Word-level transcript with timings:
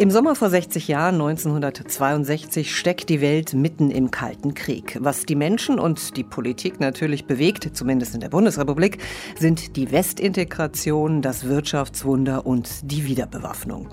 Im 0.00 0.12
Sommer 0.12 0.36
vor 0.36 0.48
60 0.48 0.86
Jahren, 0.86 1.16
1962, 1.16 2.76
steckt 2.76 3.08
die 3.08 3.20
Welt 3.20 3.52
mitten 3.52 3.90
im 3.90 4.12
Kalten 4.12 4.54
Krieg. 4.54 4.96
Was 5.00 5.26
die 5.26 5.34
Menschen 5.34 5.80
und 5.80 6.16
die 6.16 6.22
Politik 6.22 6.78
natürlich 6.78 7.24
bewegt, 7.24 7.76
zumindest 7.76 8.14
in 8.14 8.20
der 8.20 8.28
Bundesrepublik, 8.28 8.98
sind 9.36 9.74
die 9.74 9.90
Westintegration, 9.90 11.20
das 11.20 11.48
Wirtschaftswunder 11.48 12.46
und 12.46 12.68
die 12.92 13.06
Wiederbewaffnung. 13.06 13.88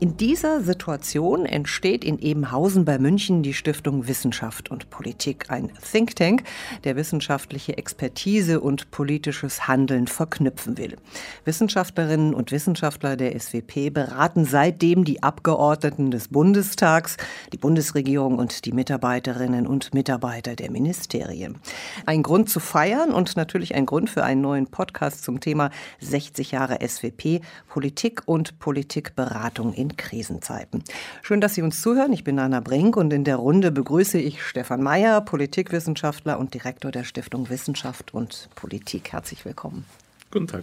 In 0.00 0.16
dieser 0.16 0.62
Situation 0.62 1.44
entsteht 1.44 2.06
in 2.06 2.18
Ebenhausen 2.18 2.86
bei 2.86 2.98
München 2.98 3.42
die 3.42 3.52
Stiftung 3.52 4.08
Wissenschaft 4.08 4.70
und 4.70 4.88
Politik, 4.88 5.50
ein 5.50 5.70
Think 5.92 6.16
Tank, 6.16 6.44
der 6.84 6.96
wissenschaftliche 6.96 7.76
Expertise 7.76 8.60
und 8.60 8.90
politisches 8.92 9.68
Handeln 9.68 10.06
verknüpfen 10.06 10.78
will. 10.78 10.96
Wissenschaftlerinnen 11.44 12.32
und 12.32 12.50
Wissenschaftler 12.50 13.18
der 13.18 13.38
SWP 13.38 13.90
beraten 13.90 14.46
seitdem 14.46 15.04
die 15.04 15.22
Abgeordneten 15.22 15.49
Abgeordneten 15.50 16.12
des 16.12 16.28
Bundestags, 16.28 17.16
die 17.52 17.56
Bundesregierung 17.56 18.38
und 18.38 18.64
die 18.66 18.72
Mitarbeiterinnen 18.72 19.66
und 19.66 19.92
Mitarbeiter 19.92 20.54
der 20.54 20.70
Ministerien. 20.70 21.58
Ein 22.06 22.22
Grund 22.22 22.48
zu 22.48 22.60
feiern 22.60 23.10
und 23.10 23.36
natürlich 23.36 23.74
ein 23.74 23.84
Grund 23.84 24.10
für 24.10 24.22
einen 24.22 24.42
neuen 24.42 24.68
Podcast 24.68 25.24
zum 25.24 25.40
Thema 25.40 25.70
60 25.98 26.52
Jahre 26.52 26.78
SWP, 26.86 27.40
Politik 27.68 28.22
und 28.26 28.60
Politikberatung 28.60 29.72
in 29.72 29.96
Krisenzeiten. 29.96 30.84
Schön, 31.20 31.40
dass 31.40 31.54
Sie 31.54 31.62
uns 31.62 31.82
zuhören. 31.82 32.12
Ich 32.12 32.22
bin 32.22 32.38
Anna 32.38 32.60
Brink 32.60 32.96
und 32.96 33.12
in 33.12 33.24
der 33.24 33.36
Runde 33.36 33.72
begrüße 33.72 34.18
ich 34.18 34.44
Stefan 34.44 34.84
Mayer, 34.84 35.20
Politikwissenschaftler 35.20 36.38
und 36.38 36.54
Direktor 36.54 36.92
der 36.92 37.02
Stiftung 37.02 37.48
Wissenschaft 37.50 38.14
und 38.14 38.48
Politik. 38.54 39.12
Herzlich 39.12 39.44
willkommen. 39.44 39.84
Guten 40.30 40.46
Tag. 40.46 40.62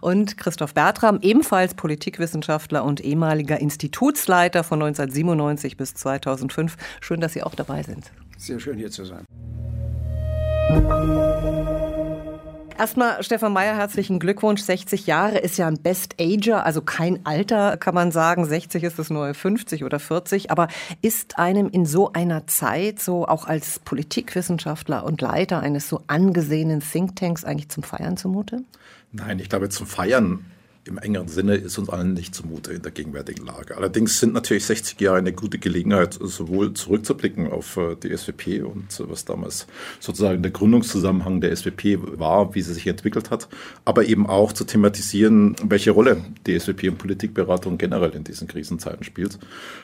Und 0.00 0.38
Christoph 0.38 0.72
Bertram, 0.74 1.18
ebenfalls 1.20 1.74
Politikwissenschaftler 1.74 2.84
und 2.84 3.00
ehemaliger 3.00 3.60
Institutsleiter 3.60 4.64
von 4.64 4.82
1997 4.82 5.76
bis 5.76 5.94
2005. 5.94 6.76
Schön, 7.00 7.20
dass 7.20 7.34
Sie 7.34 7.42
auch 7.42 7.54
dabei 7.54 7.82
sind. 7.82 8.10
Sehr 8.38 8.58
schön 8.58 8.78
hier 8.78 8.90
zu 8.90 9.04
sein. 9.04 9.24
Erstmal, 12.76 13.22
Stefan 13.22 13.52
Meyer, 13.52 13.76
herzlichen 13.76 14.18
Glückwunsch. 14.18 14.60
60 14.60 15.06
Jahre 15.06 15.38
ist 15.38 15.58
ja 15.58 15.68
ein 15.68 15.78
Best-Ager, 15.80 16.66
also 16.66 16.82
kein 16.82 17.24
Alter, 17.24 17.76
kann 17.76 17.94
man 17.94 18.10
sagen. 18.10 18.44
60 18.44 18.82
ist 18.82 18.98
das 18.98 19.10
neue 19.10 19.32
50 19.32 19.84
oder 19.84 20.00
40. 20.00 20.50
Aber 20.50 20.66
ist 21.00 21.38
einem 21.38 21.68
in 21.68 21.86
so 21.86 22.12
einer 22.12 22.48
Zeit, 22.48 22.98
so 22.98 23.28
auch 23.28 23.46
als 23.46 23.78
Politikwissenschaftler 23.78 25.04
und 25.04 25.20
Leiter 25.20 25.60
eines 25.60 25.88
so 25.88 26.02
angesehenen 26.08 26.80
Thinktanks, 26.80 27.44
eigentlich 27.44 27.68
zum 27.68 27.84
Feiern 27.84 28.16
zumute? 28.16 28.64
Nein, 29.12 29.38
ich 29.38 29.48
glaube, 29.48 29.68
zum 29.68 29.86
Feiern 29.86 30.44
im 30.86 30.98
engeren 30.98 31.28
Sinne 31.28 31.54
ist 31.54 31.78
uns 31.78 31.88
allen 31.88 32.12
nicht 32.12 32.34
zumute 32.34 32.72
in 32.72 32.82
der 32.82 32.92
gegenwärtigen 32.92 33.46
Lage. 33.46 33.76
Allerdings 33.76 34.20
sind 34.20 34.34
natürlich 34.34 34.66
60 34.66 35.00
Jahre 35.00 35.16
eine 35.16 35.32
gute 35.32 35.58
Gelegenheit, 35.58 36.18
sowohl 36.20 36.74
zurückzublicken 36.74 37.50
auf 37.50 37.78
äh, 37.78 37.96
die 37.96 38.14
SWP 38.14 38.62
und 38.64 39.00
äh, 39.00 39.08
was 39.08 39.24
damals 39.24 39.66
sozusagen 39.98 40.42
der 40.42 40.52
Gründungszusammenhang 40.52 41.40
der 41.40 41.56
SWP 41.56 42.18
war, 42.18 42.54
wie 42.54 42.60
sie 42.60 42.74
sich 42.74 42.86
entwickelt 42.86 43.30
hat, 43.30 43.48
aber 43.86 44.04
eben 44.04 44.26
auch 44.26 44.52
zu 44.52 44.64
thematisieren, 44.64 45.56
welche 45.64 45.90
Rolle 45.90 46.22
die 46.46 46.58
SWP 46.58 46.84
in 46.84 46.96
Politikberatung 46.96 47.78
generell 47.78 48.10
in 48.10 48.24
diesen 48.24 48.46
Krisenzeiten 48.46 49.04
spielt. 49.04 49.38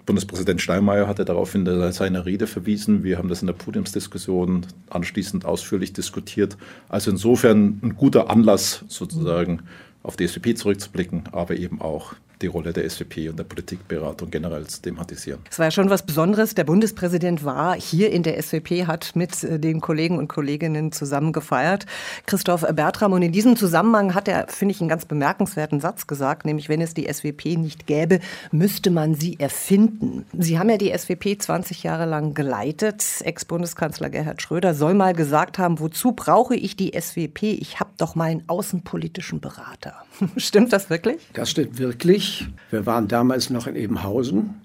Bundespräsident 0.04 0.60
Steinmeier 0.60 1.06
hatte 1.06 1.24
darauf 1.24 1.54
in 1.54 1.92
seiner 1.92 2.26
Rede 2.26 2.46
verwiesen. 2.46 3.04
Wir 3.04 3.16
haben 3.16 3.28
das 3.28 3.40
in 3.40 3.46
der 3.46 3.54
Podiumsdiskussion 3.54 4.66
anschließend 4.90 5.46
ausführlich 5.46 5.94
diskutiert. 5.94 6.58
Also 6.88 7.10
insofern 7.10 7.80
ein 7.82 7.96
guter 7.96 8.28
Anlass 8.28 8.84
sozusagen 8.88 9.62
auf 10.02 10.16
die 10.16 10.26
SVP 10.26 10.54
zurückzublicken, 10.54 11.24
aber 11.32 11.56
eben 11.56 11.80
auch 11.80 12.14
die 12.42 12.46
Rolle 12.46 12.72
der 12.72 12.88
SVP 12.88 13.28
und 13.28 13.38
der 13.38 13.44
Politikberatung 13.44 14.30
generell 14.30 14.66
zu 14.66 14.80
thematisieren. 14.80 15.40
Es 15.50 15.58
war 15.58 15.66
ja 15.66 15.70
schon 15.70 15.90
was 15.90 16.04
Besonderes. 16.04 16.54
Der 16.54 16.64
Bundespräsident 16.64 17.44
war 17.44 17.78
hier 17.78 18.10
in 18.10 18.22
der 18.22 18.40
SVP, 18.40 18.86
hat 18.86 19.14
mit 19.14 19.42
äh, 19.44 19.58
den 19.58 19.80
Kollegen 19.80 20.18
und 20.18 20.28
Kolleginnen 20.28 20.92
zusammen 20.92 21.32
gefeiert. 21.32 21.86
Christoph 22.26 22.66
Bertram. 22.74 23.12
Und 23.12 23.22
in 23.22 23.32
diesem 23.32 23.56
Zusammenhang 23.56 24.14
hat 24.14 24.28
er, 24.28 24.48
finde 24.48 24.72
ich, 24.72 24.80
einen 24.80 24.88
ganz 24.88 25.04
bemerkenswerten 25.04 25.80
Satz 25.80 26.06
gesagt, 26.06 26.46
nämlich 26.46 26.68
wenn 26.68 26.80
es 26.80 26.94
die 26.94 27.12
SVP 27.12 27.56
nicht 27.56 27.86
gäbe, 27.86 28.20
müsste 28.52 28.90
man 28.90 29.14
sie 29.14 29.38
erfinden. 29.38 30.24
Sie 30.38 30.58
haben 30.58 30.70
ja 30.70 30.78
die 30.78 30.96
SVP 30.96 31.36
20 31.38 31.82
Jahre 31.82 32.06
lang 32.06 32.34
geleitet. 32.34 33.04
Ex-Bundeskanzler 33.20 34.10
Gerhard 34.10 34.40
Schröder 34.40 34.74
soll 34.74 34.94
mal 34.94 35.12
gesagt 35.12 35.58
haben, 35.58 35.78
wozu 35.80 36.12
brauche 36.12 36.56
ich 36.56 36.76
die 36.76 36.98
SVP? 36.98 37.52
Ich 37.52 37.80
habe 37.80 37.90
doch 37.98 38.14
meinen 38.14 38.44
außenpolitischen 38.46 39.40
Berater. 39.40 39.94
Stimmt 40.36 40.72
das 40.72 40.88
wirklich? 40.90 41.20
Das 41.34 41.50
stimmt 41.50 41.78
wirklich 41.78 42.29
wir 42.70 42.86
waren 42.86 43.08
damals 43.08 43.50
noch 43.50 43.66
in 43.66 43.76
Ebenhausen 43.76 44.60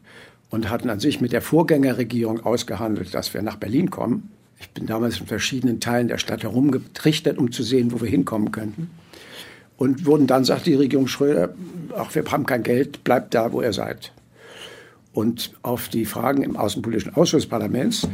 und 0.49 0.69
hatten 0.69 0.89
an 0.89 0.99
sich 0.99 1.21
mit 1.21 1.31
der 1.31 1.41
Vorgängerregierung 1.41 2.45
ausgehandelt, 2.45 3.13
dass 3.13 3.33
wir 3.33 3.41
nach 3.41 3.57
Berlin 3.57 3.89
kommen. 3.89 4.31
Ich 4.59 4.69
bin 4.69 4.85
damals 4.85 5.19
in 5.19 5.27
verschiedenen 5.27 5.79
Teilen 5.79 6.07
der 6.07 6.17
Stadt 6.17 6.43
herumgetrichtert, 6.43 7.37
um 7.37 7.51
zu 7.51 7.63
sehen, 7.63 7.91
wo 7.91 8.01
wir 8.01 8.09
hinkommen 8.09 8.51
könnten. 8.51 8.89
Und 9.77 10.05
wurden 10.05 10.27
dann, 10.27 10.45
sagte 10.45 10.69
die 10.69 10.75
Regierung 10.75 11.07
Schröder, 11.07 11.53
ach, 11.97 12.15
wir 12.15 12.23
haben 12.31 12.45
kein 12.45 12.63
Geld, 12.63 13.03
bleibt 13.03 13.33
da, 13.33 13.51
wo 13.51 13.61
ihr 13.61 13.73
seid. 13.73 14.13
Und 15.11 15.51
auf 15.61 15.89
die 15.89 16.05
Fragen 16.05 16.43
im 16.43 16.55
Außenpolitischen 16.55 17.15
Ausschuss 17.15 17.43
des 17.43 17.49
Parlaments, 17.49 18.07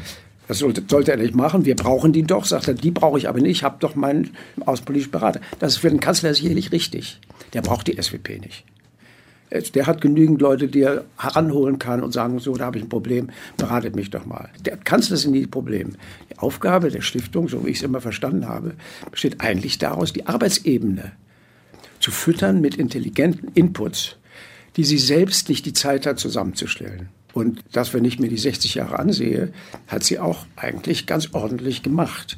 das 0.48 0.60
sollte, 0.60 0.84
sollte, 0.88 1.12
er 1.12 1.18
nicht 1.18 1.36
machen, 1.36 1.66
wir 1.66 1.76
brauchen 1.76 2.14
die 2.14 2.24
doch, 2.24 2.46
sagt 2.46 2.68
er, 2.68 2.74
die 2.74 2.92
brauche 2.92 3.18
ich 3.18 3.30
aber 3.30 3.40
nicht, 3.40 3.58
ich 3.58 3.64
habe 3.64 3.78
doch 3.80 3.96
meinen 3.96 4.32
außenpolitischen 4.66 5.12
Berater. 5.12 5.42
Das 5.60 5.74
ist 5.74 5.80
für 5.80 5.90
den 5.90 6.00
Kanzler 6.00 6.34
sicherlich 6.34 6.72
richtig. 6.72 7.20
Der 7.54 7.62
braucht 7.62 7.88
die 7.88 8.02
SWP 8.02 8.40
nicht. 8.40 8.66
Der 9.52 9.86
hat 9.86 10.00
genügend 10.00 10.42
Leute, 10.42 10.68
die 10.68 10.82
er 10.82 11.04
heranholen 11.18 11.78
kann 11.78 12.02
und 12.02 12.14
sagen, 12.14 12.40
so, 12.40 12.56
da 12.56 12.66
habe 12.66 12.78
ich 12.78 12.86
ein 12.86 12.90
Problem, 12.90 13.30
beratet 13.58 13.96
mich 13.96 14.10
doch 14.10 14.26
mal. 14.26 14.50
Der 14.62 14.78
Kanzler 14.78 15.18
sind 15.18 15.32
nie 15.32 15.46
Problem. 15.46 15.96
Die 16.30 16.40
Aufgabe 16.40 16.90
der 16.90 17.02
Stiftung, 17.02 17.50
so 17.50 17.66
wie 17.66 17.72
ich 17.72 17.78
es 17.78 17.84
immer 17.84 18.00
verstanden 18.00 18.48
habe, 18.48 18.76
besteht 19.12 19.42
eigentlich 19.42 19.78
daraus, 19.78 20.14
die 20.14 20.26
Arbeitsebene 20.26 21.12
zu 22.00 22.12
füttern 22.12 22.62
mit 22.62 22.76
intelligenten 22.76 23.50
Inputs, 23.54 24.16
die 24.78 24.86
sie 24.86 24.98
selbst 24.98 25.50
nicht 25.50 25.66
die 25.66 25.74
Zeit 25.74 26.06
hat, 26.06 26.18
zusammenzustellen. 26.18 27.10
Und 27.34 27.64
das, 27.74 27.94
wenn 27.94 28.06
ich 28.06 28.20
mir 28.20 28.30
die 28.30 28.38
60 28.38 28.76
Jahre 28.76 29.00
ansehe, 29.00 29.52
hat 29.88 30.04
sie 30.04 30.20
auch 30.20 30.46
eigentlich 30.56 31.08
ganz 31.08 31.30
ordentlich 31.34 31.84
gemacht 31.84 32.38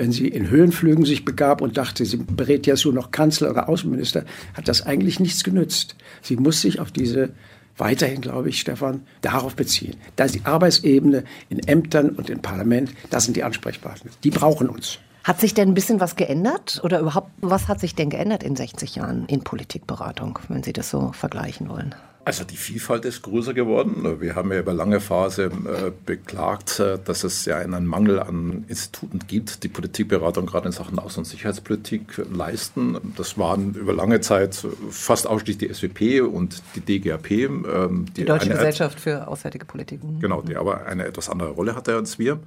wenn 0.00 0.12
sie 0.12 0.28
in 0.28 0.48
Höhenflügen 0.48 1.04
sich 1.04 1.26
begab 1.26 1.60
und 1.60 1.76
dachte, 1.76 2.06
sie 2.06 2.16
berät 2.16 2.66
ja 2.66 2.74
so 2.74 2.90
noch 2.90 3.10
Kanzler 3.10 3.50
oder 3.50 3.68
Außenminister, 3.68 4.24
hat 4.54 4.66
das 4.66 4.86
eigentlich 4.86 5.20
nichts 5.20 5.44
genützt. 5.44 5.94
Sie 6.22 6.36
muss 6.36 6.62
sich 6.62 6.80
auf 6.80 6.90
diese 6.90 7.34
weiterhin, 7.76 8.22
glaube 8.22 8.48
ich, 8.48 8.60
Stefan, 8.60 9.02
darauf 9.20 9.56
beziehen. 9.56 9.96
Da 10.16 10.24
ist 10.24 10.34
die 10.34 10.46
Arbeitsebene 10.46 11.24
in 11.50 11.58
Ämtern 11.68 12.10
und 12.10 12.30
im 12.30 12.40
Parlament, 12.40 12.94
das 13.10 13.24
sind 13.24 13.36
die 13.36 13.44
Ansprechpartner. 13.44 14.10
Die 14.24 14.30
brauchen 14.30 14.70
uns. 14.70 14.98
Hat 15.22 15.38
sich 15.38 15.52
denn 15.52 15.68
ein 15.68 15.74
bisschen 15.74 16.00
was 16.00 16.16
geändert? 16.16 16.80
Oder 16.82 17.00
überhaupt, 17.00 17.30
was 17.42 17.68
hat 17.68 17.78
sich 17.80 17.94
denn 17.94 18.08
geändert 18.08 18.42
in 18.42 18.56
60 18.56 18.96
Jahren 18.96 19.26
in 19.26 19.42
Politikberatung, 19.42 20.38
wenn 20.48 20.62
Sie 20.62 20.72
das 20.72 20.88
so 20.88 21.12
vergleichen 21.12 21.68
wollen? 21.68 21.94
Also 22.22 22.44
die 22.44 22.56
Vielfalt 22.56 23.06
ist 23.06 23.22
größer 23.22 23.54
geworden. 23.54 24.20
Wir 24.20 24.34
haben 24.34 24.52
ja 24.52 24.58
über 24.58 24.74
lange 24.74 25.00
Phase 25.00 25.44
äh, 25.44 25.90
beklagt, 26.04 26.78
äh, 26.78 26.98
dass 27.02 27.24
es 27.24 27.46
ja 27.46 27.56
einen 27.56 27.86
Mangel 27.86 28.20
an 28.20 28.66
Instituten 28.68 29.20
gibt, 29.26 29.62
die 29.62 29.68
Politikberatung 29.68 30.44
gerade 30.44 30.66
in 30.66 30.72
Sachen 30.72 30.98
Außen- 30.98 31.18
und 31.18 31.24
Sicherheitspolitik 31.24 32.22
leisten. 32.30 32.98
Das 33.16 33.38
waren 33.38 33.72
über 33.74 33.94
lange 33.94 34.20
Zeit 34.20 34.66
fast 34.90 35.26
ausschließlich 35.26 35.70
die 35.70 35.74
SWP 35.74 36.20
und 36.20 36.62
die 36.74 36.80
DGAP. 36.80 37.30
Ähm, 37.30 38.04
die, 38.08 38.20
die 38.20 38.24
Deutsche 38.26 38.50
Gesellschaft 38.50 39.00
für 39.00 39.26
Auswärtige 39.26 39.64
Politik. 39.64 40.04
Mhm. 40.04 40.20
Genau, 40.20 40.42
die 40.42 40.56
aber 40.56 40.84
eine 40.84 41.06
etwas 41.06 41.30
andere 41.30 41.50
Rolle 41.50 41.74
hatte 41.74 41.94
als 41.94 42.18
wir. 42.18 42.38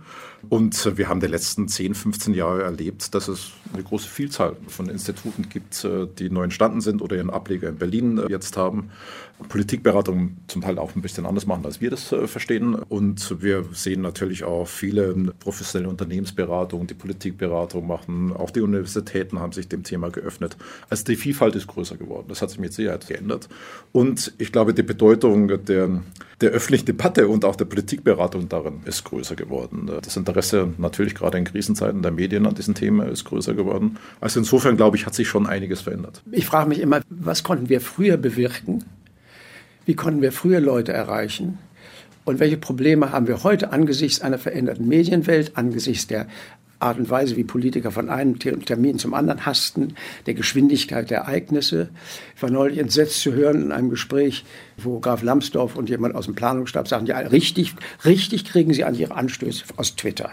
Und 0.50 0.98
wir 0.98 1.10
haben 1.10 1.20
die 1.20 1.28
letzten 1.28 1.68
10, 1.68 1.96
15 1.96 2.34
Jahre 2.36 2.64
erlebt, 2.64 3.16
dass 3.16 3.28
es 3.28 3.54
eine 3.74 3.82
große 3.82 4.08
Vielzahl 4.08 4.56
von 4.68 4.88
Instituten 4.88 5.50
gibt, 5.50 5.84
äh, 5.84 6.06
die 6.20 6.30
neu 6.30 6.44
entstanden 6.44 6.82
sind 6.82 7.02
oder 7.02 7.16
ihren 7.16 7.32
Ableger 7.32 7.70
in 7.70 7.78
Berlin 7.78 8.22
jetzt 8.30 8.56
haben. 8.56 8.92
Politikberatung 9.50 10.38
zum 10.48 10.62
Teil 10.62 10.80
auch 10.80 10.96
ein 10.96 11.02
bisschen 11.02 11.26
anders 11.26 11.46
machen, 11.46 11.66
als 11.66 11.82
wir 11.82 11.90
das 11.90 12.12
äh, 12.12 12.28
verstehen. 12.28 12.76
Und 12.76 13.42
wir 13.42 13.66
sehen 13.74 14.02
natürlich 14.02 14.44
auch 14.44 14.68
viele 14.68 15.14
professionelle 15.40 15.90
Unternehmensberatungen, 15.90 16.88
die 16.88 16.94
Politikberatung 16.94 17.86
machen. 17.86 18.34
Auch 18.34 18.52
die 18.52 18.62
Universitäten 18.62 19.40
haben 19.40 19.52
sich 19.52 19.68
dem 19.68 19.84
Thema 19.84 20.10
geöffnet. 20.10 20.58
Also 20.90 21.04
die 21.06 21.16
Vielfalt 21.16 21.56
ist 21.56 21.68
größer 21.68 21.98
geworden. 21.98 22.26
Das 22.30 22.42
hat 22.42 22.50
sich 22.50 22.60
mit 22.60 22.74
Sicherheit 22.74 23.08
geändert. 23.08 23.50
Und 23.92 24.34
ich 24.38 24.52
glaube, 24.52 24.74
die 24.74 24.84
Bedeutung 24.84 25.48
der, 25.48 26.02
der 26.42 26.50
öffentlichen 26.52 26.86
Debatte 26.86 27.28
und 27.28 27.46
auch 27.46 27.56
der 27.56 27.66
Politikberatung 27.66 28.50
darin 28.50 28.82
ist 28.86 29.04
größer 29.04 29.36
geworden. 29.36 29.92
Das 30.02 30.16
Interesse 30.18 30.74
natürlich 30.78 31.16
gerade 31.16 31.38
in 31.38 31.44
Krisenzeiten 31.44 32.02
der 32.02 32.12
Medien 32.12 32.46
an 32.46 32.56
diesem 32.56 32.76
Thema 32.76 33.06
ist 33.06 33.26
größer 33.26 33.54
geworden. 33.54 33.98
Also 34.20 34.40
insofern, 34.40 34.78
glaube 34.78 34.98
ich, 34.98 35.06
hat 35.06 35.16
sich 35.16 35.28
schon 35.28 35.48
einiges 35.48 35.82
verändert. 35.82 36.22
Ich 36.32 36.46
frage 36.46 36.70
mich 36.70 36.80
immer, 36.80 37.02
was 37.10 37.44
konnten 37.44 37.70
wir 37.70 37.82
früher 37.82 38.18
bewirken? 38.18 38.84
Wie 39.86 39.96
konnten 39.96 40.22
wir 40.22 40.32
früher 40.32 40.60
Leute 40.60 40.94
erreichen? 40.94 41.58
Und 42.26 42.40
welche 42.40 42.58
Probleme 42.58 43.12
haben 43.12 43.28
wir 43.28 43.44
heute 43.44 43.74
angesichts 43.74 44.22
einer 44.22 44.38
veränderten 44.38 44.88
Medienwelt, 44.88 45.58
angesichts 45.58 46.08
der 46.08 46.28
Art 46.80 46.98
und 46.98 47.10
Weise, 47.10 47.38
wie 47.38 47.44
Politiker 47.44 47.92
von 47.92 48.10
einem 48.10 48.40
Termin 48.40 49.00
zum 49.00 49.14
anderen 49.14 49.46
hasten, 49.46 49.96
der 50.26 50.34
Geschwindigkeit 50.34 51.10
der 51.10 51.20
Ereignisse. 51.20 51.90
Ich 52.36 52.42
war 52.42 52.50
neulich 52.50 52.78
entsetzt 52.78 53.22
zu 53.22 53.34
hören 53.34 53.62
in 53.62 53.72
einem 53.72 53.90
Gespräch, 53.90 54.44
wo 54.78 55.00
Graf 55.00 55.24
Lambsdorff 55.24 55.76
und 55.76 55.90
jemand 55.90 56.16
aus 56.16 56.26
dem 56.26 56.36
Planungsstab 56.36 56.88
sagten, 56.88 57.06
ja, 57.06 57.18
richtig, 57.20 57.74
richtig 58.06 58.46
kriegen 58.46 58.74
Sie 58.74 58.84
an 58.84 58.96
Ihre 58.96 59.16
Anstöße 59.16 59.64
aus 59.78 59.96
Twitter. 59.96 60.32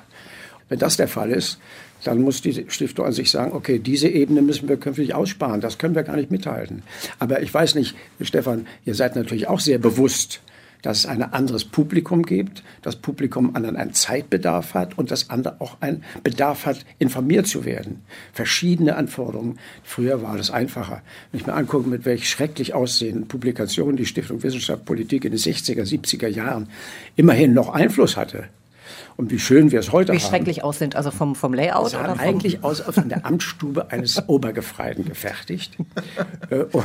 Wenn 0.69 0.79
das 0.79 0.97
der 0.97 1.09
Fall 1.09 1.31
ist, 1.31 1.59
dann 2.05 2.23
muss 2.23 2.43
die 2.43 2.67
Stiftung 2.69 3.07
an 3.07 3.13
sich 3.13 3.31
sagen, 3.31 3.53
okay, 3.53 3.79
diese 3.79 4.09
Ebene 4.09 4.43
müssen 4.43 4.69
wir 4.69 4.77
künftig 4.77 5.15
aussparen. 5.15 5.61
Das 5.61 5.79
können 5.79 5.95
wir 5.95 6.03
gar 6.03 6.17
nicht 6.17 6.31
mithalten. 6.31 6.83
Aber 7.19 7.43
ich 7.43 7.53
weiß 7.53 7.75
nicht, 7.75 7.95
Stefan, 8.21 8.67
ihr 8.85 8.95
seid 8.95 9.17
natürlich 9.17 9.49
auch 9.49 9.61
sehr 9.61 9.79
bewusst, 9.79 10.41
dass 10.83 11.01
es 11.01 11.07
ein 11.07 11.23
anderes 11.23 11.65
Publikum 11.65 12.23
gibt, 12.23 12.63
das 12.83 12.97
Publikum 12.97 13.55
anderen 13.55 13.77
einen 13.77 13.93
Zeitbedarf 13.93 14.75
hat 14.75 14.97
und 14.97 15.11
das 15.11 15.31
andere 15.31 15.61
auch 15.61 15.77
einen 15.81 16.05
Bedarf 16.23 16.67
hat, 16.67 16.85
informiert 16.99 17.47
zu 17.47 17.65
werden. 17.65 18.03
Verschiedene 18.33 18.97
Anforderungen. 18.97 19.59
Früher 19.83 20.23
war 20.23 20.37
das 20.37 20.51
einfacher. 20.51 21.03
Wenn 21.31 21.41
ich 21.41 21.47
mir 21.47 21.55
angucke, 21.55 21.89
mit 21.89 22.05
welch 22.05 22.29
schrecklich 22.29 22.75
aussehenden 22.75 23.29
Publikationen 23.29 23.97
die 23.97 24.07
Stiftung 24.07 24.43
Wissenschaft 24.43 24.85
Politik 24.85 25.25
in 25.25 25.33
den 25.33 25.41
60er, 25.41 25.83
70er 25.83 26.29
Jahren 26.29 26.69
immerhin 27.17 27.53
noch 27.53 27.69
Einfluss 27.69 28.17
hatte 28.17 28.49
und 29.21 29.31
wie 29.31 29.39
schön 29.39 29.71
wir 29.71 29.81
es 29.81 29.93
heute 29.93 30.13
wie 30.13 30.17
haben. 30.17 30.25
Wie 30.25 30.27
schrecklich 30.27 30.65
aus 30.65 30.79
sind, 30.79 30.97
also 30.97 31.11
vom, 31.11 31.35
vom 31.35 31.53
Layout? 31.53 31.91
Sahen 31.91 32.13
oder 32.13 32.21
eigentlich 32.21 32.65
aus 32.65 32.81
von 32.81 33.11
der 33.11 33.27
Amtsstube 33.27 33.91
eines 33.91 34.29
Obergefreiten 34.29 35.05
gefertigt. 35.05 35.77
Äh, 36.51 36.65
oh. 36.73 36.83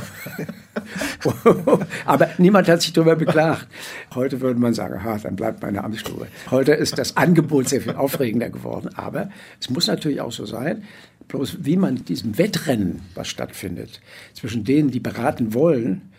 Aber 2.06 2.30
niemand 2.38 2.68
hat 2.68 2.82
sich 2.82 2.94
darüber 2.94 3.16
beklagt. 3.16 3.68
Heute 4.14 4.42
würde 4.42 4.60
man 4.60 4.74
sagen, 4.74 5.04
ha, 5.04 5.18
dann 5.18 5.36
bleibt 5.36 5.64
meine 5.64 5.84
Amtsstube. 5.84 6.28
Heute 6.52 6.74
ist 6.74 6.98
das 7.00 7.18
Angebot 7.18 7.70
sehr 7.70 7.82
viel 7.82 7.96
aufregender 7.96 8.50
geworden. 8.50 8.90
Aber 8.96 9.30
es 9.60 9.70
muss 9.72 9.88
natürlich 9.88 10.22
auch 10.22 10.32
so 10.32 10.46
sein, 10.46 10.84
bloß 11.30 11.60
wie 11.62 11.78
man 11.78 12.06
diesem 12.06 12.38
Wettrennen, 12.38 13.02
was 13.16 13.28
stattfindet, 13.28 14.02
zwischen 14.34 14.64
denen, 14.64 14.92
die 14.92 15.00
beraten 15.00 15.56
wollen 15.56 16.12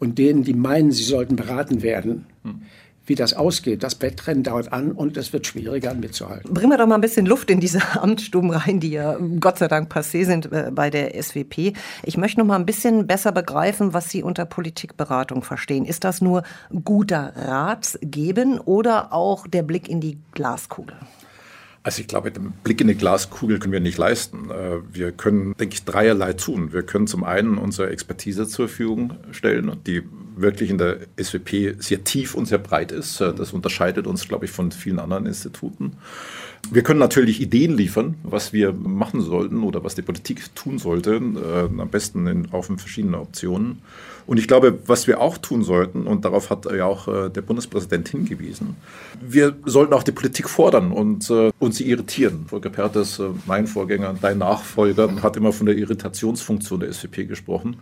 und 0.00 0.18
denen, 0.18 0.42
die 0.42 0.54
meinen, 0.54 0.90
sie 0.90 1.04
sollten 1.04 1.36
beraten 1.36 1.82
werden, 1.82 2.26
hm 2.42 2.62
wie 3.06 3.14
das 3.14 3.34
ausgeht. 3.34 3.82
Das 3.82 3.94
Bettrennen 3.94 4.42
dauert 4.42 4.72
an 4.72 4.92
und 4.92 5.16
es 5.16 5.32
wird 5.32 5.46
schwieriger 5.46 5.94
mitzuhalten. 5.94 6.52
Bringen 6.52 6.70
wir 6.70 6.78
doch 6.78 6.86
mal 6.86 6.96
ein 6.96 7.00
bisschen 7.00 7.26
Luft 7.26 7.50
in 7.50 7.60
diese 7.60 7.80
Amtsstuben 8.00 8.50
rein, 8.50 8.80
die 8.80 8.90
ja 8.90 9.16
Gott 9.40 9.58
sei 9.58 9.68
Dank 9.68 9.92
passé 9.92 10.24
sind 10.24 10.50
äh, 10.52 10.70
bei 10.72 10.90
der 10.90 11.20
SWP. 11.20 11.72
Ich 12.02 12.16
möchte 12.16 12.40
noch 12.40 12.46
mal 12.46 12.56
ein 12.56 12.66
bisschen 12.66 13.06
besser 13.06 13.32
begreifen, 13.32 13.92
was 13.94 14.10
Sie 14.10 14.22
unter 14.22 14.44
Politikberatung 14.44 15.42
verstehen. 15.42 15.84
Ist 15.84 16.04
das 16.04 16.20
nur 16.20 16.42
guter 16.84 17.32
Rat 17.36 17.98
geben 18.02 18.60
oder 18.60 19.12
auch 19.12 19.46
der 19.46 19.62
Blick 19.62 19.88
in 19.88 20.00
die 20.00 20.18
Glaskugel? 20.32 20.96
Also 21.84 22.00
ich 22.00 22.06
glaube, 22.06 22.30
den 22.30 22.52
Blick 22.62 22.80
in 22.80 22.86
die 22.86 22.94
Glaskugel 22.94 23.58
können 23.58 23.72
wir 23.72 23.80
nicht 23.80 23.98
leisten. 23.98 24.50
Äh, 24.50 24.78
wir 24.92 25.10
können, 25.10 25.54
denke 25.58 25.74
ich, 25.74 25.84
dreierlei 25.84 26.32
tun. 26.32 26.72
Wir 26.72 26.84
können 26.84 27.08
zum 27.08 27.24
einen 27.24 27.58
unsere 27.58 27.90
Expertise 27.90 28.46
zur 28.46 28.68
Verfügung 28.68 29.14
stellen, 29.32 29.76
die 29.86 30.02
wirklich 30.36 30.70
in 30.70 30.78
der 30.78 30.98
SWP 31.20 31.76
sehr 31.78 32.04
tief 32.04 32.34
und 32.34 32.46
sehr 32.46 32.58
breit 32.58 32.92
ist. 32.92 33.20
Äh, 33.20 33.34
das 33.34 33.52
unterscheidet 33.52 34.06
uns, 34.06 34.28
glaube 34.28 34.44
ich, 34.44 34.52
von 34.52 34.70
vielen 34.70 35.00
anderen 35.00 35.26
Instituten. 35.26 35.96
Wir 36.70 36.82
können 36.84 37.00
natürlich 37.00 37.40
Ideen 37.40 37.76
liefern, 37.76 38.14
was 38.22 38.52
wir 38.52 38.72
machen 38.72 39.20
sollten 39.20 39.64
oder 39.64 39.82
was 39.82 39.96
die 39.96 40.02
Politik 40.02 40.54
tun 40.54 40.78
sollte, 40.78 41.14
äh, 41.16 41.80
am 41.80 41.88
besten 41.90 42.28
in, 42.28 42.52
auf 42.52 42.66
verschiedene 42.66 43.18
Optionen. 43.18 43.82
Und 44.26 44.38
ich 44.38 44.48
glaube, 44.48 44.78
was 44.86 45.06
wir 45.06 45.20
auch 45.20 45.38
tun 45.38 45.62
sollten, 45.62 46.06
und 46.06 46.24
darauf 46.24 46.50
hat 46.50 46.66
ja 46.72 46.86
auch 46.86 47.08
äh, 47.08 47.28
der 47.30 47.42
Bundespräsident 47.42 48.08
hingewiesen, 48.08 48.76
wir 49.20 49.56
sollten 49.64 49.92
auch 49.94 50.02
die 50.02 50.12
Politik 50.12 50.48
fordern 50.48 50.92
und, 50.92 51.28
äh, 51.30 51.50
und 51.58 51.74
sie 51.74 51.88
irritieren. 51.88 52.46
Volker 52.48 52.70
Pertes, 52.70 53.18
äh, 53.18 53.28
mein 53.46 53.66
Vorgänger, 53.66 54.14
dein 54.20 54.38
Nachfolger, 54.38 55.22
hat 55.22 55.36
immer 55.36 55.52
von 55.52 55.66
der 55.66 55.76
Irritationsfunktion 55.76 56.80
der 56.80 56.92
SVP 56.92 57.26
gesprochen. 57.26 57.76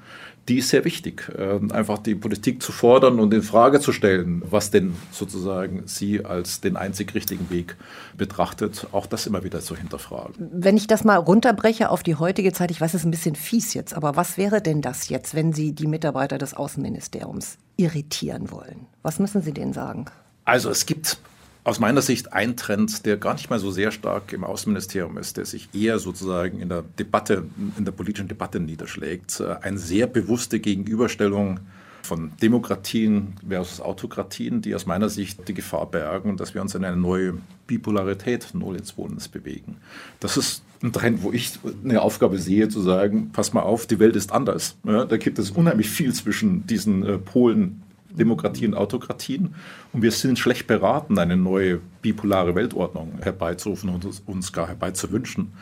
Die 0.49 0.59
ist 0.59 0.71
sehr 0.71 0.85
wichtig, 0.85 1.31
einfach 1.71 1.99
die 1.99 2.15
Politik 2.15 2.63
zu 2.63 2.73
fordern 2.73 3.21
und 3.21 3.33
in 3.33 3.43
Frage 3.43 3.79
zu 3.79 3.93
stellen, 3.93 4.43
was 4.51 4.71
denn 4.71 4.95
sozusagen 5.13 5.83
sie 5.85 6.25
als 6.25 6.61
den 6.61 6.77
einzig 6.77 7.15
richtigen 7.15 7.51
Weg 7.51 7.77
betrachtet, 8.17 8.87
auch 8.91 9.07
das 9.07 9.27
immer 9.27 9.45
wieder 9.45 9.61
zu 9.61 9.77
hinterfragen. 9.77 10.35
Wenn 10.39 10.77
ich 10.77 10.87
das 10.87 11.05
mal 11.05 11.17
runterbreche 11.17 11.91
auf 11.91 12.03
die 12.03 12.17
heutige 12.17 12.53
Zeit, 12.53 12.71
ich 12.71 12.81
weiß, 12.81 12.95
es 12.95 13.03
ist 13.03 13.07
ein 13.07 13.11
bisschen 13.11 13.35
fies 13.37 13.75
jetzt, 13.75 13.95
aber 13.95 14.17
was 14.17 14.39
wäre 14.39 14.61
denn 14.61 14.81
das 14.83 15.09
jetzt, 15.09 15.35
wenn 15.35 15.53
Sie 15.53 15.73
die 15.73 15.87
Mitarbeiter 15.87 16.30
Mitarbeiter 16.31 16.39
des 16.39 16.55
Außenministeriums 16.55 17.59
irritieren 17.77 18.51
wollen? 18.51 18.87
Was 19.03 19.19
müssen 19.19 19.43
Sie 19.43 19.53
denen 19.53 19.73
sagen? 19.73 20.07
Also 20.45 20.71
es 20.71 20.87
gibt 20.87 21.19
aus 21.65 21.79
meiner 21.81 22.03
Sicht 22.03 22.33
einen 22.33 22.57
Trend, 22.57 23.05
der 23.05 23.17
gar 23.17 23.35
nicht 23.35 23.51
mal 23.51 23.59
so 23.59 23.71
sehr 23.71 23.91
stark 23.91 24.33
im 24.33 24.45
Außenministerium 24.45 25.19
ist, 25.19 25.37
der 25.37 25.45
sich 25.45 25.69
eher 25.75 25.99
sozusagen 25.99 26.61
in 26.61 26.69
der 26.69 26.83
Debatte, 26.83 27.45
in 27.77 27.85
der 27.85 27.93
politischen 27.93 28.29
Debatte 28.29 28.61
niederschlägt. 28.61 29.41
Eine 29.41 29.79
sehr 29.79 30.07
bewusste 30.07 30.61
Gegenüberstellung 30.61 31.61
von 32.11 32.33
Demokratien 32.43 33.35
versus 33.49 33.81
Autokratien, 33.81 34.63
die 34.63 34.75
aus 34.75 34.85
meiner 34.85 35.09
Sicht 35.09 35.47
die 35.47 35.55
Gefahr 35.55 35.87
bergen, 35.87 36.37
dass 36.37 36.55
wir 36.55 36.61
uns 36.61 36.75
in 36.75 36.85
eine 36.85 36.97
neue 36.97 37.35
Bipolarität 37.69 38.49
null 38.53 38.77
ins 38.77 38.99
Wohnens 38.99 39.29
bewegen. 39.29 39.77
Das 40.19 40.37
ist 40.37 40.65
ein 40.83 40.93
Trend, 40.93 41.23
wo 41.23 41.31
ich 41.31 41.53
eine 41.85 42.03
Aufgabe 42.03 42.39
sehe, 42.39 42.69
zu 42.69 42.81
sagen, 42.81 43.31
pass 43.33 43.53
mal 43.53 43.63
auf, 43.63 43.87
die 43.87 44.01
Welt 44.01 44.17
ist 44.17 44.33
anders. 44.33 44.77
Ja, 44.83 45.05
da 45.05 45.19
gibt 45.19 45.39
es 45.39 45.53
unheimlich 45.53 45.89
viel 45.89 46.13
zwischen 46.13 46.67
diesen 46.67 47.07
äh, 47.07 47.17
Polen, 47.17 47.83
Demokratien, 48.11 48.75
Autokratien. 48.75 49.55
Und 49.93 50.03
wir 50.03 50.11
sind 50.11 50.37
schlecht 50.37 50.67
beraten, 50.67 51.17
eine 51.17 51.37
neue 51.37 51.81
bipolare 52.03 52.57
Weltordnung 52.57 53.21
herbeizurufen 53.23 53.89
und 53.89 54.05
uns 54.27 54.53
gar 54.53 54.67
herbeizuwünschen. 54.67 55.53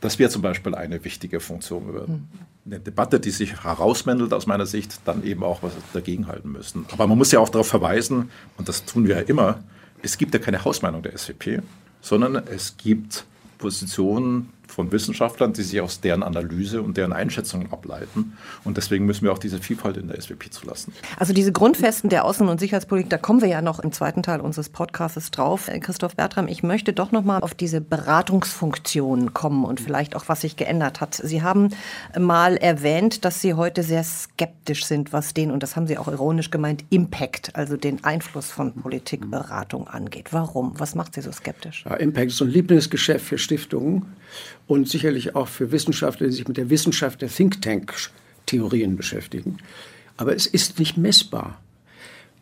Das 0.00 0.18
wäre 0.18 0.30
zum 0.30 0.42
Beispiel 0.42 0.74
eine 0.74 1.04
wichtige 1.04 1.40
Funktion. 1.40 1.86
Hm. 1.86 2.28
Eine 2.66 2.80
Debatte, 2.80 3.20
die 3.20 3.30
sich 3.30 3.64
herausmändelt 3.64 4.32
aus 4.32 4.46
meiner 4.46 4.66
Sicht, 4.66 5.00
dann 5.04 5.24
eben 5.24 5.42
auch 5.42 5.62
was 5.62 5.72
dagegenhalten 5.92 6.52
müssen. 6.52 6.84
Aber 6.92 7.06
man 7.06 7.16
muss 7.16 7.32
ja 7.32 7.40
auch 7.40 7.48
darauf 7.48 7.68
verweisen, 7.68 8.30
und 8.56 8.68
das 8.68 8.84
tun 8.84 9.06
wir 9.06 9.16
ja 9.16 9.22
immer, 9.22 9.62
es 10.02 10.18
gibt 10.18 10.34
ja 10.34 10.40
keine 10.40 10.64
Hausmeinung 10.64 11.02
der 11.02 11.16
SVP, 11.16 11.62
sondern 12.00 12.36
es 12.36 12.76
gibt 12.76 13.24
Positionen 13.58 14.50
von 14.66 14.92
Wissenschaftlern, 14.92 15.52
die 15.52 15.62
sich 15.62 15.80
aus 15.80 16.00
deren 16.00 16.22
Analyse 16.22 16.82
und 16.82 16.96
deren 16.96 17.12
Einschätzungen 17.12 17.72
ableiten. 17.72 18.36
Und 18.64 18.76
deswegen 18.76 19.06
müssen 19.06 19.24
wir 19.24 19.32
auch 19.32 19.38
diese 19.38 19.58
Vielfalt 19.58 19.96
in 19.96 20.08
der 20.08 20.20
SWP 20.20 20.50
zulassen. 20.50 20.92
Also 21.18 21.32
diese 21.32 21.52
Grundfesten 21.52 22.10
der 22.10 22.24
Außen- 22.24 22.48
und 22.48 22.60
Sicherheitspolitik, 22.60 23.10
da 23.10 23.18
kommen 23.18 23.40
wir 23.40 23.48
ja 23.48 23.62
noch 23.62 23.80
im 23.80 23.92
zweiten 23.92 24.22
Teil 24.22 24.40
unseres 24.40 24.68
Podcasts 24.68 25.30
drauf. 25.30 25.68
Äh, 25.68 25.80
Christoph 25.80 26.16
Bertram, 26.16 26.48
ich 26.48 26.62
möchte 26.62 26.92
doch 26.92 27.12
noch 27.12 27.24
mal 27.24 27.40
auf 27.40 27.54
diese 27.54 27.80
Beratungsfunktion 27.80 29.32
kommen 29.34 29.64
und 29.64 29.80
vielleicht 29.80 30.16
auch, 30.16 30.24
was 30.26 30.42
sich 30.42 30.56
geändert 30.56 31.00
hat. 31.00 31.14
Sie 31.14 31.42
haben 31.42 31.70
mal 32.18 32.56
erwähnt, 32.56 33.24
dass 33.24 33.40
Sie 33.40 33.54
heute 33.54 33.82
sehr 33.82 34.04
skeptisch 34.04 34.84
sind, 34.84 35.12
was 35.12 35.34
den, 35.34 35.50
und 35.50 35.62
das 35.62 35.76
haben 35.76 35.86
Sie 35.86 35.98
auch 35.98 36.08
ironisch 36.08 36.50
gemeint, 36.50 36.84
Impact, 36.90 37.54
also 37.54 37.76
den 37.76 38.04
Einfluss 38.04 38.50
von 38.50 38.74
Politikberatung 38.74 39.88
angeht. 39.88 40.32
Warum? 40.32 40.78
Was 40.78 40.94
macht 40.94 41.14
Sie 41.14 41.22
so 41.22 41.32
skeptisch? 41.32 41.84
Ja, 41.88 41.94
Impact 41.96 42.28
ist 42.28 42.36
so 42.36 42.44
ein 42.44 42.50
Lieblingsgeschäft 42.50 43.24
für 43.24 43.38
Stiftungen 43.38 44.15
und 44.66 44.88
sicherlich 44.88 45.34
auch 45.34 45.48
für 45.48 45.72
Wissenschaftler, 45.72 46.26
die 46.26 46.32
sich 46.32 46.48
mit 46.48 46.56
der 46.56 46.70
Wissenschaft 46.70 47.22
der 47.22 47.28
Think 47.28 47.62
Tank-Theorien 47.62 48.96
beschäftigen. 48.96 49.58
Aber 50.16 50.34
es 50.34 50.46
ist 50.46 50.78
nicht 50.78 50.96
messbar. 50.96 51.60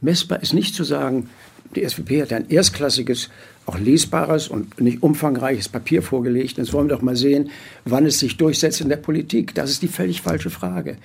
Messbar 0.01 0.43
ist 0.43 0.55
nicht 0.55 0.75
zu 0.75 0.85
sagen, 0.85 1.29
die 1.75 1.89
SVP 1.89 2.23
hat 2.23 2.33
ein 2.33 2.49
erstklassiges, 2.49 3.31
auch 3.67 3.79
lesbares 3.79 4.49
und 4.49 4.81
nicht 4.81 5.03
umfangreiches 5.03 5.69
Papier 5.69 6.03
vorgelegt. 6.03 6.59
Jetzt 6.59 6.73
wollen 6.73 6.89
wir 6.89 6.97
doch 6.97 7.03
mal 7.03 7.17
sehen, 7.17 7.51
wann 7.85 8.07
es 8.07 8.19
sich 8.19 8.37
durchsetzt 8.37 8.81
in 8.81 8.89
der 8.89 8.97
Politik. 8.97 9.55
Das 9.55 9.71
ist 9.71 9.83
die 9.83 9.89
völlig 9.89 10.21
falsche 10.21 10.51
Frage. 10.51 10.99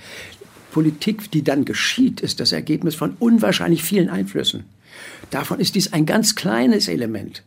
Politik, 0.72 1.32
die 1.32 1.44
dann 1.44 1.66
geschieht, 1.66 2.22
ist 2.22 2.40
das 2.40 2.52
Ergebnis 2.52 2.96
von 2.96 3.16
unwahrscheinlich 3.20 3.84
vielen 3.84 4.10
Einflüssen. 4.10 4.66
Davon 5.32 5.60
ist 5.60 5.76
dies 5.76 5.94
ein 5.94 6.06
ganz 6.06 6.36
kleines 6.36 6.88
Element. 6.88 7.44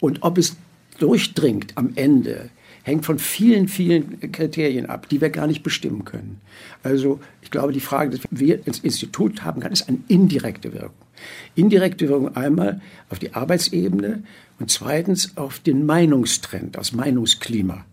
Und 0.00 0.22
ob 0.22 0.36
es 0.36 0.56
durchdringt 1.02 1.76
am 1.76 1.92
Ende, 1.96 2.50
hängt 2.84 3.04
von 3.04 3.18
vielen, 3.18 3.68
vielen 3.68 4.32
Kriterien 4.32 4.86
ab, 4.86 5.08
die 5.08 5.20
wir 5.20 5.30
gar 5.30 5.46
nicht 5.46 5.62
bestimmen 5.62 6.04
können. 6.04 6.40
Also 6.82 7.20
ich 7.42 7.50
glaube, 7.50 7.72
die 7.72 7.80
Frage, 7.80 8.16
die 8.16 8.20
wir 8.30 8.66
ins 8.66 8.78
Institut 8.78 9.44
haben 9.44 9.60
kann, 9.60 9.72
ist 9.72 9.88
eine 9.88 9.98
indirekte 10.08 10.72
Wirkung. 10.72 11.06
Indirekte 11.54 12.08
Wirkung 12.08 12.36
einmal 12.36 12.80
auf 13.10 13.18
die 13.18 13.34
Arbeitsebene 13.34 14.22
und 14.58 14.70
zweitens 14.70 15.36
auf 15.36 15.58
den 15.58 15.86
Meinungstrend, 15.86 16.76
das 16.76 16.92
Meinungsklima. 16.92 17.84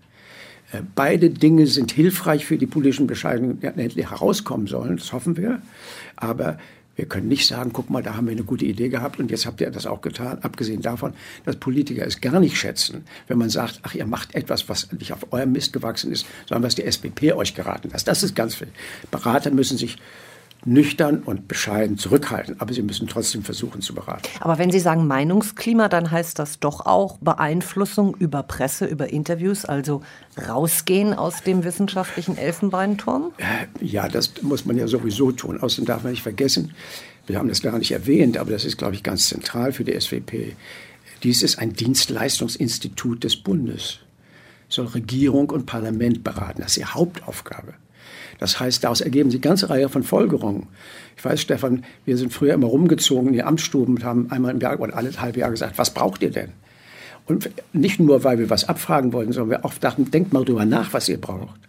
Äh, 0.71 0.81
beide 0.95 1.29
Dinge 1.29 1.67
sind 1.67 1.91
hilfreich 1.91 2.45
für 2.45 2.57
die 2.57 2.67
politischen 2.67 3.07
Bescheidungen, 3.07 3.59
die 3.59 3.67
endlich 3.67 4.09
herauskommen 4.09 4.67
sollen, 4.67 4.97
das 4.97 5.13
hoffen 5.13 5.37
wir. 5.37 5.61
Aber 6.15 6.57
wir 6.99 7.05
können 7.05 7.29
nicht 7.29 7.47
sagen, 7.47 7.71
guck 7.71 7.89
mal, 7.89 8.03
da 8.03 8.17
haben 8.17 8.27
wir 8.27 8.33
eine 8.33 8.43
gute 8.43 8.65
Idee 8.65 8.89
gehabt 8.89 9.19
und 9.19 9.31
jetzt 9.31 9.45
habt 9.45 9.61
ihr 9.61 9.71
das 9.71 9.85
auch 9.85 10.01
getan. 10.01 10.39
Abgesehen 10.41 10.81
davon, 10.81 11.13
dass 11.45 11.55
Politiker 11.55 12.05
es 12.05 12.19
gar 12.19 12.41
nicht 12.41 12.57
schätzen, 12.57 13.05
wenn 13.29 13.37
man 13.37 13.49
sagt, 13.49 13.79
ach, 13.83 13.95
ihr 13.95 14.05
macht 14.05 14.35
etwas, 14.35 14.67
was 14.67 14.91
nicht 14.91 15.13
auf 15.13 15.31
eurem 15.31 15.53
Mist 15.53 15.71
gewachsen 15.71 16.11
ist, 16.11 16.25
sondern 16.47 16.63
was 16.63 16.75
die 16.75 16.83
SPP 16.83 17.31
euch 17.31 17.55
geraten 17.55 17.93
hat. 17.93 18.05
Das 18.05 18.21
ist 18.21 18.35
ganz 18.35 18.55
viel. 18.55 18.67
Berater 19.11 19.49
müssen 19.49 19.77
sich 19.77 19.95
nüchtern 20.65 21.23
und 21.23 21.47
bescheiden 21.47 21.97
zurückhalten, 21.97 22.59
aber 22.59 22.73
sie 22.73 22.81
müssen 22.81 23.07
trotzdem 23.07 23.43
versuchen 23.43 23.81
zu 23.81 23.93
beraten. 23.93 24.23
Aber 24.39 24.57
wenn 24.57 24.71
Sie 24.71 24.79
sagen 24.79 25.07
Meinungsklima, 25.07 25.87
dann 25.87 26.11
heißt 26.11 26.37
das 26.37 26.59
doch 26.59 26.85
auch 26.85 27.17
Beeinflussung 27.19 28.15
über 28.19 28.43
Presse, 28.43 28.85
über 28.85 29.09
Interviews, 29.09 29.65
also 29.65 30.01
rausgehen 30.47 31.13
aus 31.13 31.43
dem 31.43 31.63
wissenschaftlichen 31.63 32.37
Elfenbeinturm? 32.37 33.31
Äh, 33.37 33.85
ja, 33.85 34.09
das 34.09 34.41
muss 34.41 34.65
man 34.65 34.77
ja 34.77 34.87
sowieso 34.87 35.31
tun. 35.31 35.59
Außerdem 35.59 35.85
darf 35.85 36.03
man 36.03 36.11
nicht 36.11 36.23
vergessen, 36.23 36.73
wir 37.27 37.37
haben 37.37 37.47
das 37.47 37.61
gar 37.61 37.77
nicht 37.77 37.91
erwähnt, 37.91 38.37
aber 38.37 38.51
das 38.51 38.65
ist, 38.65 38.77
glaube 38.77 38.95
ich, 38.95 39.03
ganz 39.03 39.27
zentral 39.27 39.71
für 39.71 39.83
die 39.83 39.99
SWP. 39.99 40.55
Dies 41.23 41.43
ist 41.43 41.59
ein 41.59 41.73
Dienstleistungsinstitut 41.73 43.23
des 43.23 43.35
Bundes. 43.37 43.99
Soll 44.67 44.87
Regierung 44.87 45.49
und 45.49 45.65
Parlament 45.65 46.23
beraten. 46.23 46.61
Das 46.61 46.71
ist 46.71 46.77
ihre 46.77 46.93
Hauptaufgabe. 46.95 47.75
Das 48.39 48.59
heißt, 48.59 48.83
daraus 48.83 49.01
ergeben 49.01 49.31
sich 49.31 49.41
ganze 49.41 49.69
Reihe 49.69 49.89
von 49.89 50.03
Folgerungen. 50.03 50.67
Ich 51.17 51.23
weiß, 51.23 51.41
Stefan, 51.41 51.83
wir 52.05 52.17
sind 52.17 52.33
früher 52.33 52.53
immer 52.53 52.67
rumgezogen 52.67 53.27
in 53.27 53.33
die 53.33 53.43
Amtsstuben 53.43 53.97
und 53.97 54.03
haben 54.03 54.31
einmal 54.31 54.53
im 54.53 54.59
Jahr 54.59 54.79
oder 54.79 54.95
alle 54.95 55.11
halbe 55.21 55.41
Jahr 55.41 55.51
gesagt, 55.51 55.77
was 55.77 55.93
braucht 55.93 56.21
ihr 56.23 56.31
denn? 56.31 56.51
Und 57.25 57.49
nicht 57.73 57.99
nur, 57.99 58.23
weil 58.23 58.39
wir 58.39 58.49
was 58.49 58.67
abfragen 58.67 59.13
wollten, 59.13 59.33
sondern 59.33 59.59
wir 59.59 59.65
auch 59.65 59.73
dachten, 59.75 60.09
denkt 60.09 60.33
mal 60.33 60.45
drüber 60.45 60.65
nach, 60.65 60.93
was 60.93 61.09
ihr 61.09 61.19
braucht. 61.19 61.59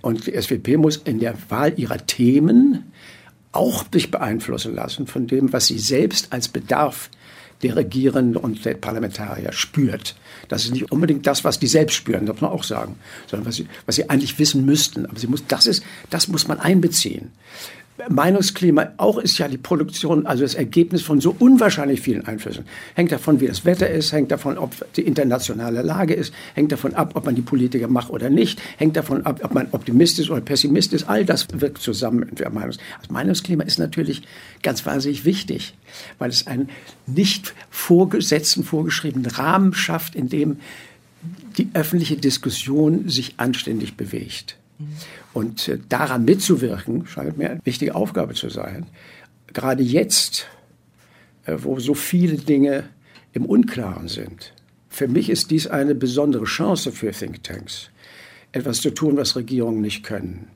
Und 0.00 0.26
die 0.26 0.40
SWP 0.40 0.76
muss 0.76 0.96
in 0.98 1.18
der 1.18 1.34
Wahl 1.48 1.72
ihrer 1.76 2.06
Themen 2.06 2.92
auch 3.52 3.84
sich 3.92 4.10
beeinflussen 4.10 4.74
lassen 4.74 5.06
von 5.06 5.26
dem, 5.26 5.52
was 5.52 5.66
sie 5.66 5.78
selbst 5.78 6.32
als 6.32 6.48
Bedarf 6.48 7.10
der 7.62 7.76
Regierenden 7.76 8.36
und 8.36 8.64
der 8.64 8.74
Parlamentarier 8.74 9.52
spürt. 9.52 10.16
Das 10.48 10.64
ist 10.64 10.72
nicht 10.72 10.90
unbedingt 10.90 11.26
das, 11.26 11.44
was 11.44 11.58
die 11.58 11.66
selbst 11.66 11.94
spüren, 11.94 12.26
das 12.26 12.34
muss 12.34 12.42
man 12.42 12.50
auch 12.50 12.64
sagen, 12.64 12.96
sondern 13.28 13.46
was 13.46 13.56
sie, 13.56 13.66
was 13.86 13.96
sie 13.96 14.10
eigentlich 14.10 14.38
wissen 14.38 14.64
müssten. 14.64 15.06
Aber 15.06 15.18
sie 15.18 15.28
muss, 15.28 15.44
das, 15.46 15.66
ist, 15.66 15.84
das 16.10 16.28
muss 16.28 16.48
man 16.48 16.58
einbeziehen. 16.58 17.30
Meinungsklima 18.08 18.92
auch 18.96 19.18
ist 19.18 19.38
ja 19.38 19.48
die 19.48 19.58
Produktion, 19.58 20.26
also 20.26 20.42
das 20.42 20.54
Ergebnis 20.54 21.02
von 21.02 21.20
so 21.20 21.34
unwahrscheinlich 21.38 22.00
vielen 22.00 22.26
Einflüssen. 22.26 22.64
Hängt 22.94 23.12
davon, 23.12 23.40
wie 23.40 23.46
das 23.46 23.64
Wetter 23.64 23.88
ist, 23.88 24.12
hängt 24.12 24.30
davon, 24.30 24.58
ob 24.58 24.74
die 24.94 25.02
internationale 25.02 25.82
Lage 25.82 26.14
ist, 26.14 26.32
hängt 26.54 26.72
davon 26.72 26.94
ab, 26.94 27.12
ob 27.14 27.24
man 27.24 27.34
die 27.34 27.42
Politiker 27.42 27.88
macht 27.88 28.10
oder 28.10 28.30
nicht, 28.30 28.60
hängt 28.76 28.96
davon 28.96 29.24
ab, 29.26 29.40
ob 29.42 29.54
man 29.54 29.68
optimistisch 29.72 30.30
oder 30.30 30.40
pessimistisch 30.40 31.02
ist. 31.02 31.08
All 31.08 31.24
das 31.24 31.46
wirkt 31.52 31.78
zusammen 31.78 32.22
in 32.28 32.34
der 32.36 32.50
Meinungs 32.50 32.78
das 33.00 33.10
Meinungsklima 33.10 33.64
ist 33.64 33.78
natürlich 33.78 34.22
ganz 34.62 34.84
wahnsinnig 34.86 35.24
wichtig, 35.24 35.74
weil 36.18 36.30
es 36.30 36.46
einen 36.46 36.68
nicht 37.06 37.54
vorgesetzten, 37.70 38.64
vorgeschriebenen 38.64 39.30
Rahmen 39.30 39.74
schafft, 39.74 40.14
in 40.14 40.28
dem 40.28 40.58
die 41.56 41.70
öffentliche 41.74 42.16
Diskussion 42.16 43.08
sich 43.08 43.34
anständig 43.36 43.96
bewegt. 43.96 44.56
Mhm. 44.78 44.86
Und 45.32 45.68
äh, 45.68 45.78
daran 45.88 46.24
mitzuwirken, 46.24 47.06
scheint 47.06 47.38
mir 47.38 47.50
eine 47.50 47.60
wichtige 47.64 47.94
Aufgabe 47.94 48.34
zu 48.34 48.48
sein. 48.50 48.86
Gerade 49.52 49.82
jetzt, 49.82 50.46
äh, 51.46 51.56
wo 51.58 51.78
so 51.78 51.94
viele 51.94 52.36
Dinge 52.36 52.84
im 53.32 53.46
Unklaren 53.46 54.08
sind. 54.08 54.52
Für 54.88 55.08
mich 55.08 55.30
ist 55.30 55.50
dies 55.50 55.66
eine 55.66 55.94
besondere 55.94 56.44
Chance 56.44 56.92
für 56.92 57.12
Thinktanks, 57.12 57.88
etwas 58.52 58.82
zu 58.82 58.90
tun, 58.90 59.16
was 59.16 59.36
Regierungen 59.36 59.80
nicht 59.80 60.02
können. 60.02 60.48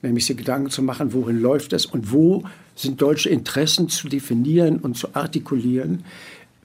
Nämlich 0.00 0.26
sich 0.26 0.36
Gedanken 0.36 0.70
zu 0.70 0.82
machen, 0.82 1.12
wohin 1.12 1.40
läuft 1.40 1.72
es 1.74 1.84
und 1.84 2.10
wo 2.10 2.44
sind 2.74 3.00
deutsche 3.00 3.28
Interessen 3.28 3.88
zu 3.88 4.08
definieren 4.08 4.78
und 4.78 4.96
zu 4.96 5.14
artikulieren 5.14 6.04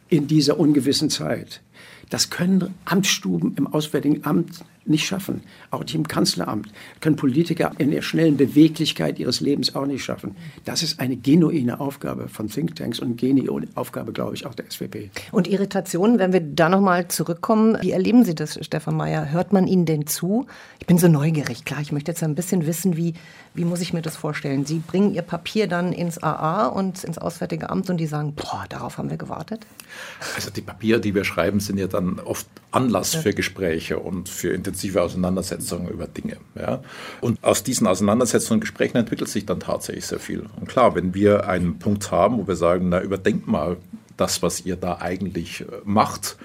in 0.07 0.27
dieser 0.27 0.59
ungewissen 0.59 1.09
Zeit. 1.09 1.61
Das 2.09 2.29
können 2.29 2.73
Amtsstuben 2.85 3.53
im 3.57 3.67
Auswärtigen 3.67 4.23
Amt 4.25 4.63
nicht 4.85 5.05
schaffen, 5.05 5.41
auch 5.71 5.81
nicht 5.81 5.95
im 5.95 6.07
Kanzleramt. 6.07 6.69
Können 7.01 7.15
Politiker 7.15 7.71
in 7.77 7.91
der 7.91 8.01
schnellen 8.01 8.37
Beweglichkeit 8.37 9.19
ihres 9.19 9.39
Lebens 9.39 9.75
auch 9.75 9.85
nicht 9.85 10.03
schaffen. 10.03 10.35
Das 10.65 10.83
ist 10.83 10.99
eine 10.99 11.15
genuine 11.15 11.79
Aufgabe 11.79 12.27
von 12.27 12.49
Thinktanks 12.49 12.99
und 12.99 13.17
genuine 13.17 13.67
Aufgabe, 13.75 14.11
glaube 14.11 14.35
ich, 14.35 14.45
auch 14.45 14.55
der 14.55 14.69
SWP. 14.69 15.09
Und 15.31 15.47
Irritationen, 15.47 16.19
wenn 16.19 16.33
wir 16.33 16.41
da 16.41 16.69
nochmal 16.69 17.07
zurückkommen, 17.07 17.77
wie 17.81 17.91
erleben 17.91 18.23
Sie 18.23 18.35
das, 18.35 18.57
Stefan 18.65 18.97
Mayer? 18.97 19.31
Hört 19.31 19.53
man 19.53 19.67
Ihnen 19.67 19.85
denn 19.85 20.07
zu? 20.07 20.47
Ich 20.79 20.87
bin 20.87 20.97
so 20.97 21.07
neugierig, 21.07 21.65
klar, 21.65 21.81
ich 21.81 21.91
möchte 21.91 22.11
jetzt 22.11 22.23
ein 22.23 22.35
bisschen 22.35 22.65
wissen, 22.65 22.97
wie, 22.97 23.13
wie 23.53 23.65
muss 23.65 23.81
ich 23.81 23.93
mir 23.93 24.01
das 24.01 24.15
vorstellen? 24.15 24.65
Sie 24.65 24.79
bringen 24.79 25.13
Ihr 25.13 25.21
Papier 25.21 25.67
dann 25.67 25.93
ins 25.93 26.21
AA 26.21 26.67
und 26.67 27.03
ins 27.03 27.17
Auswärtige 27.17 27.69
Amt 27.69 27.89
und 27.89 27.97
die 27.97 28.07
sagen, 28.07 28.33
boah, 28.33 28.65
darauf 28.69 28.97
haben 28.97 29.09
wir 29.09 29.17
gewartet? 29.17 29.65
Also 30.35 30.49
die 30.49 30.61
Papiere, 30.61 30.99
die 30.99 31.13
wir 31.13 31.23
schreiben, 31.23 31.59
sind 31.59 31.77
ja 31.77 31.87
dann 31.87 32.19
oft 32.19 32.47
Anlass 32.71 33.15
für 33.15 33.33
Gespräche 33.33 33.99
und 33.99 34.29
für 34.29 34.53
intensive 34.53 35.01
Auseinandersetzungen 35.01 35.87
über 35.89 36.07
Dinge. 36.07 36.37
Ja? 36.55 36.81
Und 37.21 37.43
aus 37.43 37.63
diesen 37.63 37.87
Auseinandersetzungen 37.87 38.57
und 38.57 38.61
Gesprächen 38.61 38.97
entwickelt 38.97 39.29
sich 39.29 39.45
dann 39.45 39.59
tatsächlich 39.59 40.05
sehr 40.05 40.19
viel. 40.19 40.45
Und 40.59 40.67
klar, 40.67 40.95
wenn 40.95 41.13
wir 41.13 41.47
einen 41.47 41.79
Punkt 41.79 42.11
haben, 42.11 42.37
wo 42.37 42.47
wir 42.47 42.55
sagen, 42.55 42.89
na 42.89 43.01
überdenkt 43.01 43.47
mal 43.47 43.77
das, 44.17 44.43
was 44.43 44.65
ihr 44.65 44.75
da 44.75 44.97
eigentlich 44.99 45.61
äh, 45.61 45.65
macht, 45.83 46.37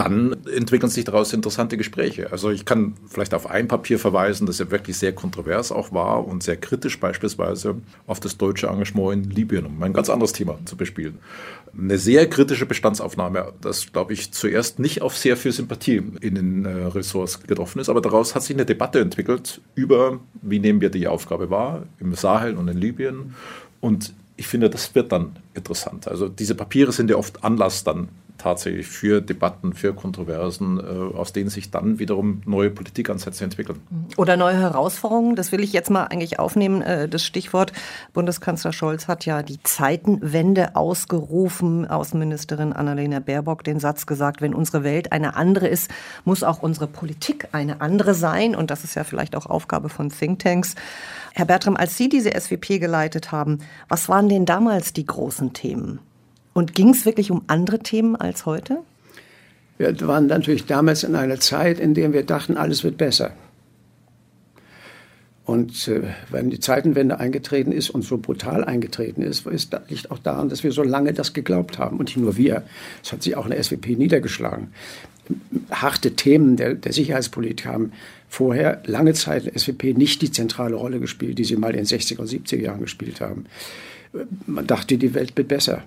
dann 0.00 0.34
entwickeln 0.46 0.88
sich 0.88 1.04
daraus 1.04 1.34
interessante 1.34 1.76
Gespräche. 1.76 2.32
Also 2.32 2.48
ich 2.50 2.64
kann 2.64 2.94
vielleicht 3.06 3.34
auf 3.34 3.50
ein 3.50 3.68
Papier 3.68 3.98
verweisen, 3.98 4.46
das 4.46 4.58
ja 4.58 4.70
wirklich 4.70 4.96
sehr 4.96 5.12
kontrovers 5.12 5.72
auch 5.72 5.92
war 5.92 6.26
und 6.26 6.42
sehr 6.42 6.56
kritisch 6.56 6.98
beispielsweise 6.98 7.76
auf 8.06 8.18
das 8.18 8.38
deutsche 8.38 8.68
Engagement 8.68 9.12
in 9.12 9.30
Libyen, 9.30 9.66
um 9.66 9.82
ein 9.82 9.92
ganz 9.92 10.08
anderes 10.08 10.32
Thema 10.32 10.58
zu 10.64 10.74
bespielen. 10.74 11.18
Eine 11.76 11.98
sehr 11.98 12.30
kritische 12.30 12.64
Bestandsaufnahme, 12.64 13.52
das 13.60 13.92
glaube 13.92 14.14
ich 14.14 14.32
zuerst 14.32 14.78
nicht 14.78 15.02
auf 15.02 15.18
sehr 15.18 15.36
viel 15.36 15.52
Sympathie 15.52 16.02
in 16.22 16.34
den 16.34 16.64
äh, 16.64 16.86
Ressorts 16.86 17.42
getroffen 17.42 17.78
ist, 17.78 17.90
aber 17.90 18.00
daraus 18.00 18.34
hat 18.34 18.42
sich 18.42 18.56
eine 18.56 18.64
Debatte 18.64 19.00
entwickelt 19.00 19.60
über, 19.74 20.18
wie 20.40 20.60
nehmen 20.60 20.80
wir 20.80 20.88
die 20.88 21.08
Aufgabe 21.08 21.50
wahr 21.50 21.82
im 21.98 22.14
Sahel 22.14 22.56
und 22.56 22.68
in 22.68 22.78
Libyen 22.78 23.34
und 23.80 24.14
ich 24.38 24.46
finde, 24.46 24.70
das 24.70 24.94
wird 24.94 25.12
dann 25.12 25.36
interessant. 25.52 26.08
Also 26.08 26.26
diese 26.26 26.54
Papiere 26.54 26.92
sind 26.92 27.10
ja 27.10 27.16
oft 27.16 27.44
Anlass 27.44 27.84
dann 27.84 28.08
tatsächlich 28.40 28.86
für 28.86 29.20
Debatten, 29.20 29.74
für 29.74 29.92
Kontroversen, 29.94 30.78
äh, 30.78 31.16
aus 31.16 31.32
denen 31.32 31.50
sich 31.50 31.70
dann 31.70 31.98
wiederum 31.98 32.42
neue 32.46 32.70
Politikansätze 32.70 33.44
entwickeln. 33.44 33.80
Oder 34.16 34.36
neue 34.36 34.58
Herausforderungen. 34.58 35.36
Das 35.36 35.52
will 35.52 35.60
ich 35.60 35.72
jetzt 35.72 35.90
mal 35.90 36.04
eigentlich 36.04 36.38
aufnehmen. 36.38 36.82
Äh, 36.82 37.08
das 37.08 37.24
Stichwort 37.24 37.72
Bundeskanzler 38.12 38.72
Scholz 38.72 39.08
hat 39.08 39.26
ja 39.26 39.42
die 39.42 39.62
Zeitenwende 39.62 40.74
ausgerufen. 40.76 41.86
Außenministerin 41.86 42.72
Annalena 42.72 43.20
Baerbock 43.20 43.62
den 43.62 43.78
Satz 43.78 44.06
gesagt, 44.06 44.40
wenn 44.40 44.54
unsere 44.54 44.84
Welt 44.84 45.12
eine 45.12 45.36
andere 45.36 45.68
ist, 45.68 45.90
muss 46.24 46.42
auch 46.42 46.62
unsere 46.62 46.86
Politik 46.86 47.48
eine 47.52 47.80
andere 47.80 48.14
sein. 48.14 48.56
Und 48.56 48.70
das 48.70 48.84
ist 48.84 48.94
ja 48.94 49.04
vielleicht 49.04 49.36
auch 49.36 49.46
Aufgabe 49.46 49.88
von 49.90 50.08
Thinktanks. 50.08 50.74
Herr 51.34 51.44
Bertram, 51.44 51.76
als 51.76 51.96
Sie 51.96 52.08
diese 52.08 52.30
SWP 52.30 52.78
geleitet 52.80 53.32
haben, 53.32 53.58
was 53.88 54.08
waren 54.08 54.28
denn 54.28 54.46
damals 54.46 54.92
die 54.92 55.06
großen 55.06 55.52
Themen? 55.52 56.00
Und 56.52 56.74
ging 56.74 56.90
es 56.90 57.06
wirklich 57.06 57.30
um 57.30 57.42
andere 57.46 57.78
Themen 57.78 58.16
als 58.16 58.46
heute? 58.46 58.78
Wir 59.78 59.98
waren 60.06 60.26
natürlich 60.26 60.66
damals 60.66 61.04
in 61.04 61.14
einer 61.14 61.40
Zeit, 61.40 61.80
in 61.80 61.94
der 61.94 62.12
wir 62.12 62.24
dachten, 62.24 62.56
alles 62.56 62.84
wird 62.84 62.98
besser. 62.98 63.32
Und 65.50 65.88
äh, 65.88 66.02
wenn 66.30 66.50
die 66.50 66.60
Zeitenwende 66.60 67.18
eingetreten 67.18 67.72
ist 67.72 67.90
und 67.90 68.02
so 68.02 68.18
brutal 68.18 68.62
eingetreten 68.62 69.22
ist, 69.22 69.46
ist 69.46 69.76
liegt 69.88 70.10
auch 70.10 70.18
daran, 70.18 70.48
dass 70.48 70.62
wir 70.62 70.70
so 70.70 70.82
lange 70.82 71.12
das 71.12 71.32
geglaubt 71.32 71.78
haben. 71.78 71.98
Und 71.98 72.04
nicht 72.04 72.18
nur 72.18 72.36
wir, 72.36 72.62
es 73.02 73.10
hat 73.10 73.22
sich 73.22 73.36
auch 73.36 73.46
in 73.46 73.50
der 73.50 73.62
SWP 73.62 73.96
niedergeschlagen. 73.98 74.68
Harte 75.70 76.14
Themen 76.14 76.56
der, 76.56 76.74
der 76.74 76.92
Sicherheitspolitik 76.92 77.66
haben 77.66 77.92
vorher 78.28 78.82
lange 78.86 79.14
Zeit 79.14 79.44
in 79.44 79.52
der 79.52 79.58
SWP 79.58 79.96
nicht 79.96 80.22
die 80.22 80.30
zentrale 80.30 80.76
Rolle 80.76 81.00
gespielt, 81.00 81.38
die 81.38 81.44
sie 81.44 81.56
mal 81.56 81.74
in 81.74 81.84
den 81.84 81.86
60er 81.86 82.18
und 82.18 82.28
70er 82.28 82.60
Jahren 82.60 82.80
gespielt 82.80 83.20
haben. 83.20 83.46
Man 84.46 84.66
dachte, 84.66 84.98
die 84.98 85.14
Welt 85.14 85.36
wird 85.36 85.48
besser. 85.48 85.82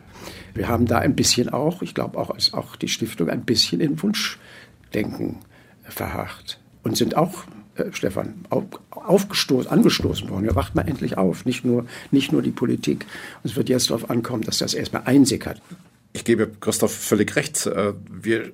Wir 0.53 0.67
haben 0.67 0.85
da 0.85 0.99
ein 0.99 1.15
bisschen 1.15 1.49
auch, 1.49 1.81
ich 1.81 1.93
glaube 1.93 2.17
auch 2.17 2.29
als 2.29 2.53
auch 2.53 2.75
die 2.75 2.87
Stiftung, 2.87 3.29
ein 3.29 3.43
bisschen 3.43 3.81
in 3.81 4.01
Wunschdenken 4.01 5.39
verharrt 5.83 6.59
und 6.83 6.95
sind 6.95 7.17
auch 7.17 7.43
äh, 7.75 7.91
Stefan, 7.91 8.45
auf, 8.49 8.65
aufgestoßen, 8.91 9.69
angestoßen 9.69 10.29
worden. 10.29 10.45
Ja, 10.45 10.55
wacht 10.55 10.75
mal 10.75 10.87
endlich 10.87 11.17
auf. 11.17 11.45
Nicht 11.45 11.65
nur, 11.65 11.85
nicht 12.11 12.31
nur 12.31 12.41
die 12.41 12.51
Politik. 12.51 13.05
Es 13.43 13.55
wird 13.55 13.69
jetzt 13.69 13.89
darauf 13.89 14.09
ankommen, 14.09 14.43
dass 14.43 14.59
das 14.59 14.73
erstmal 14.73 15.03
einsickert. 15.05 15.61
Ich 16.13 16.23
gebe 16.23 16.49
Christoph 16.59 16.93
völlig 16.93 17.35
recht. 17.35 17.65
Äh, 17.65 17.93
wir 18.09 18.51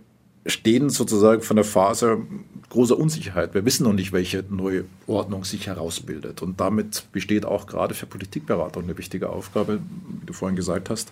stehen 0.50 0.90
sozusagen 0.90 1.42
von 1.42 1.56
der 1.56 1.66
Phase 1.66 2.22
großer 2.70 2.98
Unsicherheit. 2.98 3.54
Wir 3.54 3.66
wissen 3.66 3.84
noch 3.84 3.94
nicht, 3.94 4.12
welche 4.12 4.44
neue 4.50 4.86
Ordnung 5.08 5.44
sich 5.44 5.68
herausbildet. 5.68 6.42
Und 6.42 6.60
damit 6.60 7.06
besteht 7.12 7.46
auch 7.46 7.68
gerade 7.68 7.96
für 7.96 8.06
Politikberater 8.06 8.80
eine 8.80 8.98
wichtige 8.98 9.30
Aufgabe, 9.30 9.80
wie 10.20 10.26
du 10.26 10.34
vorhin 10.34 10.56
gesagt 10.56 10.90
hast, 10.90 11.12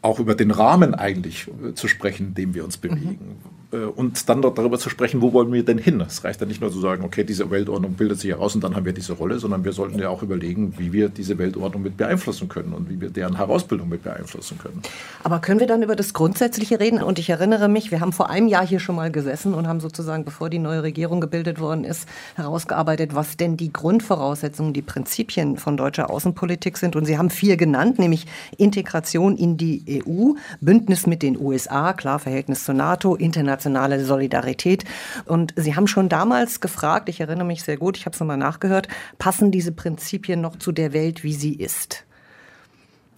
auch 0.00 0.20
über 0.20 0.34
den 0.34 0.50
Rahmen 0.50 0.94
eigentlich 0.94 1.50
zu 1.74 1.88
sprechen, 1.88 2.28
in 2.28 2.34
dem 2.34 2.54
wir 2.54 2.64
uns 2.64 2.76
bewegen. 2.76 3.36
Mhm 3.42 3.58
und 3.70 4.28
dann 4.30 4.40
darüber 4.40 4.78
zu 4.78 4.88
sprechen, 4.88 5.20
wo 5.20 5.34
wollen 5.34 5.52
wir 5.52 5.62
denn 5.62 5.76
hin? 5.76 6.00
Es 6.00 6.24
reicht 6.24 6.40
ja 6.40 6.46
nicht 6.46 6.62
nur 6.62 6.72
zu 6.72 6.80
sagen, 6.80 7.04
okay, 7.04 7.22
diese 7.22 7.50
Weltordnung 7.50 7.92
bildet 7.94 8.18
sich 8.18 8.30
heraus 8.30 8.54
und 8.54 8.64
dann 8.64 8.74
haben 8.74 8.86
wir 8.86 8.94
diese 8.94 9.12
Rolle, 9.12 9.38
sondern 9.38 9.62
wir 9.62 9.72
sollten 9.72 9.98
ja 9.98 10.08
auch 10.08 10.22
überlegen, 10.22 10.74
wie 10.78 10.92
wir 10.94 11.10
diese 11.10 11.36
Weltordnung 11.36 11.82
mit 11.82 11.98
beeinflussen 11.98 12.48
können 12.48 12.72
und 12.72 12.88
wie 12.88 12.98
wir 12.98 13.10
deren 13.10 13.36
Herausbildung 13.36 13.90
mit 13.90 14.02
beeinflussen 14.02 14.56
können. 14.56 14.80
Aber 15.22 15.40
können 15.40 15.60
wir 15.60 15.66
dann 15.66 15.82
über 15.82 15.96
das 15.96 16.14
Grundsätzliche 16.14 16.80
reden? 16.80 17.02
Und 17.02 17.18
ich 17.18 17.28
erinnere 17.28 17.68
mich, 17.68 17.90
wir 17.90 18.00
haben 18.00 18.12
vor 18.12 18.30
einem 18.30 18.48
Jahr 18.48 18.66
hier 18.66 18.80
schon 18.80 18.96
mal 18.96 19.10
gesessen 19.10 19.52
und 19.52 19.68
haben 19.68 19.80
sozusagen, 19.80 20.24
bevor 20.24 20.48
die 20.48 20.58
neue 20.58 20.82
Regierung 20.82 21.20
gebildet 21.20 21.60
worden 21.60 21.84
ist, 21.84 22.08
herausgearbeitet, 22.36 23.14
was 23.14 23.36
denn 23.36 23.58
die 23.58 23.70
Grundvoraussetzungen, 23.70 24.72
die 24.72 24.82
Prinzipien 24.82 25.58
von 25.58 25.76
deutscher 25.76 26.08
Außenpolitik 26.08 26.78
sind. 26.78 26.96
Und 26.96 27.04
Sie 27.04 27.18
haben 27.18 27.28
vier 27.28 27.58
genannt, 27.58 27.98
nämlich 27.98 28.26
Integration 28.56 29.36
in 29.36 29.58
die 29.58 30.02
EU, 30.06 30.32
Bündnis 30.62 31.06
mit 31.06 31.22
den 31.22 31.38
USA, 31.38 31.92
klar 31.92 32.18
Verhältnis 32.18 32.64
zur 32.64 32.74
NATO, 32.74 33.14
internationale 33.58 34.04
Solidarität. 34.04 34.84
Und 35.24 35.52
Sie 35.56 35.74
haben 35.74 35.86
schon 35.86 36.08
damals 36.08 36.60
gefragt, 36.60 37.08
ich 37.08 37.20
erinnere 37.20 37.46
mich 37.46 37.62
sehr 37.62 37.76
gut, 37.76 37.96
ich 37.96 38.06
habe 38.06 38.14
es 38.14 38.20
nochmal 38.20 38.36
nachgehört, 38.36 38.88
passen 39.18 39.50
diese 39.50 39.72
Prinzipien 39.72 40.40
noch 40.40 40.56
zu 40.56 40.72
der 40.72 40.92
Welt, 40.92 41.24
wie 41.24 41.34
sie 41.34 41.54
ist? 41.54 42.04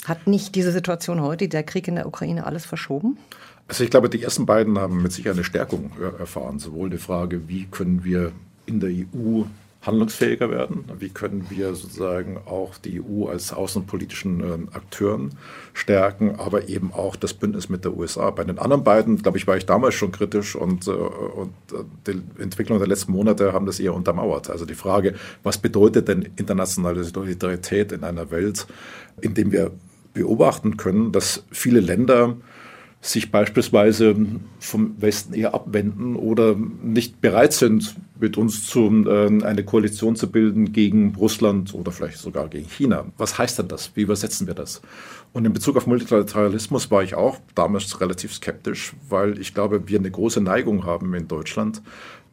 Hat 0.07 0.27
nicht 0.27 0.55
diese 0.55 0.73
Situation 0.73 1.21
heute, 1.21 1.49
der 1.49 1.63
Krieg 1.63 1.87
in 1.87 1.97
der 1.97 2.07
Ukraine, 2.07 2.47
alles 2.47 2.65
verschoben? 2.65 3.19
Also 3.69 3.85
ich 3.85 3.91
glaube, 3.91 4.09
die 4.09 4.23
ersten 4.23 4.47
beiden 4.47 4.79
haben 4.79 5.03
mit 5.03 5.13
sicher 5.13 5.33
eine 5.33 5.45
Stärkung 5.45 5.93
erfahren. 6.19 6.59
Sowohl 6.59 6.91
die 6.91 6.99
Frage, 6.99 7.49
wie 7.49 7.67
können 7.67 8.03
wir 8.03 8.33
in 8.67 8.81
der 8.81 8.91
EU 8.91 9.43
handlungsfähiger 9.83 10.51
werden? 10.51 10.85
Wie 10.99 11.09
können 11.09 11.47
wir 11.49 11.75
sozusagen 11.75 12.39
auch 12.45 12.77
die 12.77 13.01
EU 13.01 13.27
als 13.27 13.53
außenpolitischen 13.53 14.41
äh, 14.41 14.77
Akteuren 14.77 15.31
stärken, 15.73 16.37
aber 16.37 16.69
eben 16.69 16.93
auch 16.93 17.17
das 17.17 17.33
Bündnis 17.33 17.69
mit 17.69 17.85
der 17.85 17.97
USA? 17.97 18.31
Bei 18.31 18.45
den 18.45 18.59
anderen 18.59 18.85
beiden, 18.85 19.17
glaube 19.23 19.39
ich, 19.39 19.47
war 19.47 19.57
ich 19.57 19.65
damals 19.65 19.95
schon 19.95 20.13
kritisch 20.13 20.55
und, 20.55 20.87
äh, 20.87 20.91
und 20.91 21.55
äh, 21.73 21.85
die 22.07 22.43
Entwicklung 22.43 22.79
der 22.79 22.89
letzten 22.89 23.13
Monate 23.13 23.53
haben 23.53 23.67
das 23.67 23.81
eher 23.81 23.95
untermauert. 23.95 24.51
Also 24.51 24.67
die 24.67 24.75
Frage, 24.75 25.15
was 25.43 25.57
bedeutet 25.57 26.09
denn 26.09 26.29
internationale 26.37 27.03
Solidarität 27.05 27.93
in 27.93 28.05
einer 28.05 28.31
Welt, 28.31 28.67
in 29.23 29.33
dem 29.33 29.51
wir 29.51 29.71
beobachten 30.13 30.77
können, 30.77 31.13
dass 31.13 31.45
viele 31.51 31.81
Länder 31.81 32.37
sich 33.03 33.31
beispielsweise 33.31 34.15
vom 34.59 35.01
Westen 35.01 35.33
eher 35.33 35.55
abwenden 35.55 36.17
oder 36.17 36.55
nicht 36.55 37.21
bereit 37.23 37.55
sind, 37.55 37.97
mit 38.21 38.37
uns 38.37 38.67
zu, 38.67 39.05
äh, 39.07 39.43
eine 39.43 39.65
Koalition 39.65 40.17
zu 40.17 40.31
bilden 40.31 40.73
gegen 40.73 41.15
Russland 41.15 41.73
oder 41.73 41.93
vielleicht 41.93 42.19
sogar 42.19 42.49
gegen 42.49 42.69
China. 42.69 43.07
Was 43.17 43.39
heißt 43.39 43.59
denn 43.59 43.69
das? 43.69 43.93
Wie 43.95 44.03
übersetzen 44.03 44.47
wir 44.47 44.55
das? 44.55 44.83
Und 45.33 45.47
in 45.47 45.53
Bezug 45.55 45.77
auf 45.77 45.87
Multilateralismus 45.87 46.91
war 46.91 47.03
ich 47.03 47.15
auch 47.15 47.39
damals 47.55 48.01
relativ 48.03 48.35
skeptisch, 48.35 48.93
weil 49.09 49.39
ich 49.39 49.55
glaube, 49.55 49.89
wir 49.89 49.99
eine 49.99 50.11
große 50.11 50.43
Neigung 50.43 50.85
haben 50.85 51.15
in 51.15 51.27
Deutschland, 51.27 51.81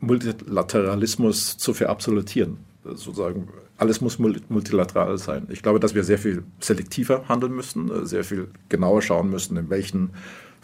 Multilateralismus 0.01 1.57
zu 1.57 1.73
verabsolutieren. 1.73 2.57
Sozusagen, 2.83 3.47
alles 3.77 4.01
muss 4.01 4.19
multilateral 4.19 5.17
sein. 5.17 5.47
Ich 5.49 5.61
glaube, 5.61 5.79
dass 5.79 5.95
wir 5.95 6.03
sehr 6.03 6.17
viel 6.17 6.43
selektiver 6.59 7.27
handeln 7.29 7.53
müssen, 7.53 8.05
sehr 8.05 8.23
viel 8.23 8.49
genauer 8.69 9.01
schauen 9.01 9.29
müssen, 9.29 9.55
in 9.57 9.69
welchen 9.69 10.11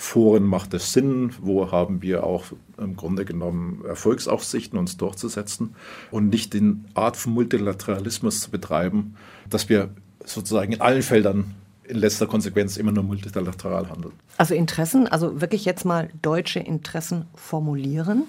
Foren 0.04 0.44
macht 0.44 0.74
es 0.74 0.92
Sinn, 0.92 1.32
wo 1.42 1.72
haben 1.72 2.02
wir 2.02 2.26
auch 2.26 2.48
im 2.78 2.98
Grunde 2.98 3.24
genommen 3.24 3.86
Erfolgsaussichten, 3.88 4.78
uns 4.78 4.98
durchzusetzen 4.98 5.76
und 6.12 6.28
nicht 6.28 6.54
den 6.54 6.84
Art 6.94 7.16
von 7.16 7.32
Multilateralismus 7.32 8.42
zu 8.42 8.52
betreiben, 8.52 9.16
dass 9.50 9.70
wir 9.70 9.92
sozusagen 10.26 10.74
in 10.74 10.82
allen 10.82 11.04
Feldern 11.04 11.56
in 11.86 11.96
letzter 11.96 12.28
Konsequenz 12.28 12.76
immer 12.76 12.92
nur 12.92 13.06
multilateral 13.06 13.90
handeln. 13.90 14.14
Also 14.38 14.54
Interessen, 14.56 15.08
also 15.08 15.40
wirklich 15.40 15.64
jetzt 15.64 15.86
mal 15.86 16.10
deutsche 16.22 16.60
Interessen 16.60 17.26
formulieren? 17.34 18.24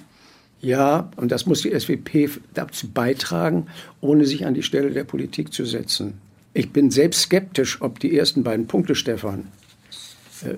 Ja, 0.60 1.10
und 1.16 1.32
das 1.32 1.44
muss 1.44 1.62
die 1.62 1.78
SWP 1.78 2.40
dazu 2.54 2.88
beitragen, 2.88 3.66
ohne 4.00 4.26
sich 4.26 4.46
an 4.46 4.54
die 4.54 4.62
Stelle 4.62 4.92
der 4.92 5.04
Politik 5.04 5.52
zu 5.52 5.64
setzen. 5.64 6.20
Ich 6.52 6.70
bin 6.70 6.92
selbst 6.92 7.22
skeptisch, 7.22 7.82
ob 7.82 7.98
die 7.98 8.16
ersten 8.16 8.44
beiden 8.44 8.68
Punkte, 8.68 8.94
Stefan, 8.94 9.48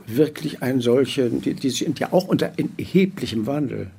wirklich 0.07 0.63
einen 0.63 0.81
solchen, 0.81 1.41
die, 1.41 1.55
die 1.55 1.71
sind 1.71 1.99
ja 1.99 2.13
auch 2.13 2.29
unter 2.29 2.53
erheblichem 2.57 3.47
Wandel. 3.47 3.91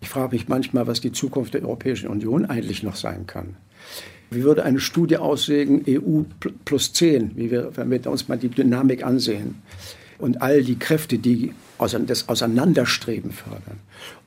Ich 0.00 0.08
frage 0.08 0.36
mich 0.36 0.48
manchmal, 0.48 0.86
was 0.86 1.00
die 1.00 1.12
Zukunft 1.12 1.54
der 1.54 1.62
Europäischen 1.62 2.08
Union 2.08 2.44
eigentlich 2.44 2.82
noch 2.82 2.96
sein 2.96 3.26
kann. 3.26 3.56
Wie 4.30 4.42
würde 4.42 4.64
eine 4.64 4.80
Studie 4.80 5.18
aussehen, 5.18 5.84
EU 5.88 6.22
plus 6.64 6.92
10, 6.92 7.32
wie 7.36 7.50
wir, 7.50 7.76
wenn 7.76 7.90
wir 7.90 8.06
uns 8.10 8.28
mal 8.28 8.36
die 8.36 8.48
Dynamik 8.48 9.04
ansehen 9.04 9.62
und 10.18 10.42
all 10.42 10.62
die 10.62 10.78
Kräfte, 10.78 11.18
die 11.18 11.52
das 11.78 12.28
Auseinanderstreben 12.28 13.30
fördern 13.30 13.78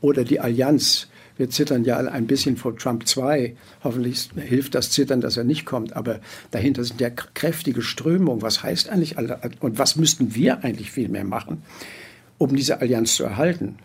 oder 0.02 0.24
die 0.24 0.40
Allianz 0.40 1.08
wir 1.40 1.50
zittern 1.50 1.86
ja 1.86 1.98
ein 1.98 2.28
bisschen 2.28 2.58
vor 2.58 2.76
Trump 2.76 3.08
2. 3.08 3.56
Hoffentlich 3.82 4.30
hilft 4.36 4.76
das 4.76 4.92
Zittern, 4.92 5.22
dass 5.22 5.38
er 5.38 5.46
nicht 5.46 5.66
kommt. 5.66 5.96
Aber 5.96 6.20
dahinter 6.52 6.84
sind 6.84 7.00
ja 7.00 7.10
kräftige 7.10 7.82
Strömungen. 7.82 8.42
Was 8.42 8.62
heißt 8.62 8.90
eigentlich? 8.90 9.16
Und 9.18 9.80
was 9.80 9.96
müssten 9.96 10.36
wir 10.36 10.66
eigentlich 10.66 10.92
viel 10.92 11.08
mehr 11.08 11.24
machen, 11.24 11.64
um 12.38 12.54
diese 12.56 12.82
Allianz 12.82 13.16
zu 13.16 13.24
erhalten? 13.24 13.78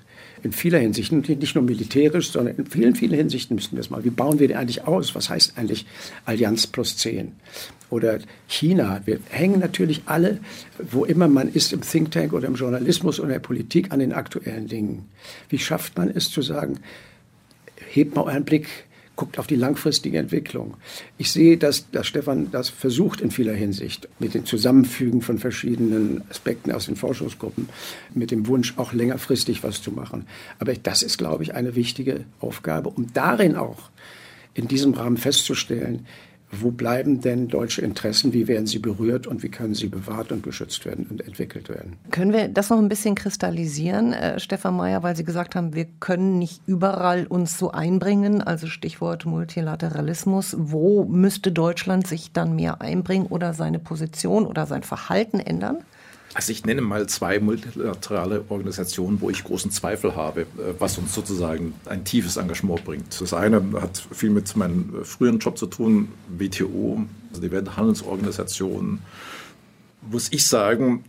in 0.42 0.52
vieler 0.52 0.78
Hinsicht, 0.78 1.10
nicht 1.10 1.54
nur 1.54 1.64
militärisch, 1.64 2.30
sondern 2.30 2.56
in 2.56 2.66
vielen, 2.66 2.94
vielen 2.94 3.14
Hinsichten 3.14 3.54
müssten 3.54 3.76
wir 3.76 3.80
es 3.80 3.88
mal. 3.88 4.04
Wie 4.04 4.10
bauen 4.10 4.38
wir 4.38 4.46
die 4.46 4.56
eigentlich 4.56 4.86
aus? 4.86 5.14
Was 5.14 5.30
heißt 5.30 5.56
eigentlich 5.56 5.86
Allianz 6.26 6.66
plus 6.66 6.98
10? 6.98 7.32
Oder 7.88 8.18
China. 8.46 9.00
Wir 9.06 9.20
hängen 9.30 9.58
natürlich 9.58 10.02
alle, 10.04 10.40
wo 10.78 11.06
immer 11.06 11.28
man 11.28 11.48
ist, 11.48 11.72
im 11.72 11.80
Think 11.80 12.10
Tank 12.10 12.34
oder 12.34 12.46
im 12.46 12.56
Journalismus 12.56 13.20
oder 13.20 13.28
in 13.28 13.32
der 13.34 13.38
Politik 13.40 13.90
an 13.90 14.00
den 14.00 14.12
aktuellen 14.12 14.66
Dingen. 14.66 15.08
Wie 15.48 15.58
schafft 15.58 15.96
man 15.96 16.10
es 16.10 16.30
zu 16.30 16.42
sagen, 16.42 16.78
hebt 17.96 18.14
mal 18.14 18.22
euren 18.22 18.44
Blick, 18.44 18.68
guckt 19.16 19.38
auf 19.38 19.46
die 19.46 19.56
langfristige 19.56 20.18
Entwicklung. 20.18 20.74
Ich 21.18 21.30
sehe, 21.30 21.56
dass, 21.56 21.90
dass 21.90 22.06
Stefan 22.06 22.50
das 22.50 22.68
versucht 22.68 23.20
in 23.20 23.30
vieler 23.30 23.54
Hinsicht 23.54 24.08
mit 24.18 24.34
dem 24.34 24.44
Zusammenfügen 24.44 25.22
von 25.22 25.38
verschiedenen 25.38 26.22
Aspekten 26.30 26.72
aus 26.72 26.86
den 26.86 26.96
Forschungsgruppen, 26.96 27.68
mit 28.12 28.30
dem 28.30 28.46
Wunsch, 28.48 28.74
auch 28.76 28.92
längerfristig 28.92 29.62
was 29.62 29.82
zu 29.82 29.92
machen. 29.92 30.26
Aber 30.58 30.74
das 30.74 31.02
ist, 31.02 31.18
glaube 31.18 31.44
ich, 31.44 31.54
eine 31.54 31.76
wichtige 31.76 32.24
Aufgabe, 32.40 32.88
um 32.88 33.12
darin 33.12 33.54
auch 33.54 33.90
in 34.54 34.68
diesem 34.68 34.94
Rahmen 34.94 35.16
festzustellen, 35.16 36.06
wo 36.60 36.70
bleiben 36.70 37.20
denn 37.20 37.48
deutsche 37.48 37.82
Interessen, 37.82 38.32
wie 38.32 38.48
werden 38.48 38.66
sie 38.66 38.78
berührt 38.78 39.26
und 39.26 39.42
wie 39.42 39.48
können 39.48 39.74
sie 39.74 39.88
bewahrt 39.88 40.32
und 40.32 40.42
geschützt 40.42 40.84
werden 40.84 41.06
und 41.10 41.26
entwickelt 41.26 41.68
werden. 41.68 41.96
Können 42.10 42.32
wir 42.32 42.48
das 42.48 42.70
noch 42.70 42.78
ein 42.78 42.88
bisschen 42.88 43.14
kristallisieren, 43.14 44.12
äh, 44.12 44.38
Stefan 44.38 44.76
Mayer, 44.76 45.02
weil 45.02 45.16
Sie 45.16 45.24
gesagt 45.24 45.54
haben, 45.54 45.74
wir 45.74 45.86
können 46.00 46.38
nicht 46.38 46.60
überall 46.66 47.26
uns 47.26 47.58
so 47.58 47.70
einbringen, 47.70 48.42
also 48.42 48.66
Stichwort 48.66 49.26
Multilateralismus. 49.26 50.56
Wo 50.58 51.04
müsste 51.04 51.52
Deutschland 51.52 52.06
sich 52.06 52.32
dann 52.32 52.56
mehr 52.56 52.80
einbringen 52.80 53.26
oder 53.26 53.54
seine 53.54 53.78
Position 53.78 54.46
oder 54.46 54.66
sein 54.66 54.82
Verhalten 54.82 55.40
ändern? 55.40 55.78
Also 56.34 56.50
ich 56.50 56.64
nenne 56.64 56.82
mal 56.82 57.08
zwei 57.08 57.38
multilaterale 57.38 58.44
Organisationen, 58.48 59.20
wo 59.20 59.30
ich 59.30 59.44
großen 59.44 59.70
Zweifel 59.70 60.16
habe, 60.16 60.42
äh, 60.42 60.74
was 60.78 60.98
uns 60.98 61.14
sozusagen 61.14 61.74
ein 61.86 62.04
tiefes 62.04 62.36
Engagement 62.36 62.84
bringt. 62.84 63.20
Das 63.20 63.32
eine 63.32 63.62
hat 63.80 64.02
viel 64.10 64.30
mit 64.30 64.54
meinem 64.56 65.04
früheren 65.04 65.38
Job 65.38 65.56
zu 65.56 65.66
tun, 65.66 66.08
WTO, 66.28 67.04
also 67.30 67.40
die 67.40 67.52
Welthandelsorganisation. 67.52 68.98
Muss 70.10 70.32
ich 70.32 70.46
sagen, 70.46 71.04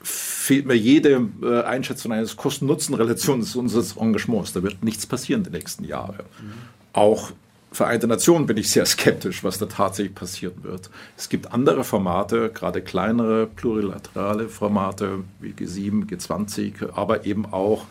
fehlt 0.00 0.66
mir 0.66 0.76
jede 0.76 1.28
äh, 1.42 1.62
Einschätzung 1.62 2.12
eines 2.12 2.36
Kosten-Nutzen-Relation 2.36 3.40
unseres 3.40 3.96
Engagements. 3.96 4.52
Da 4.52 4.62
wird 4.62 4.84
nichts 4.84 5.06
passieren 5.06 5.42
die 5.42 5.50
nächsten 5.50 5.84
Jahre. 5.84 6.24
Mhm. 6.40 6.52
Auch 6.92 7.32
Vereinte 7.70 8.06
Nationen 8.06 8.46
bin 8.46 8.56
ich 8.56 8.70
sehr 8.70 8.86
skeptisch, 8.86 9.44
was 9.44 9.58
da 9.58 9.66
tatsächlich 9.66 10.14
passieren 10.14 10.62
wird. 10.62 10.90
Es 11.16 11.28
gibt 11.28 11.52
andere 11.52 11.84
Formate, 11.84 12.50
gerade 12.50 12.80
kleinere 12.80 13.46
plurilaterale 13.46 14.48
Formate 14.48 15.24
wie 15.40 15.50
G7, 15.50 16.08
G20, 16.08 16.92
aber 16.94 17.26
eben 17.26 17.46
auch 17.46 17.84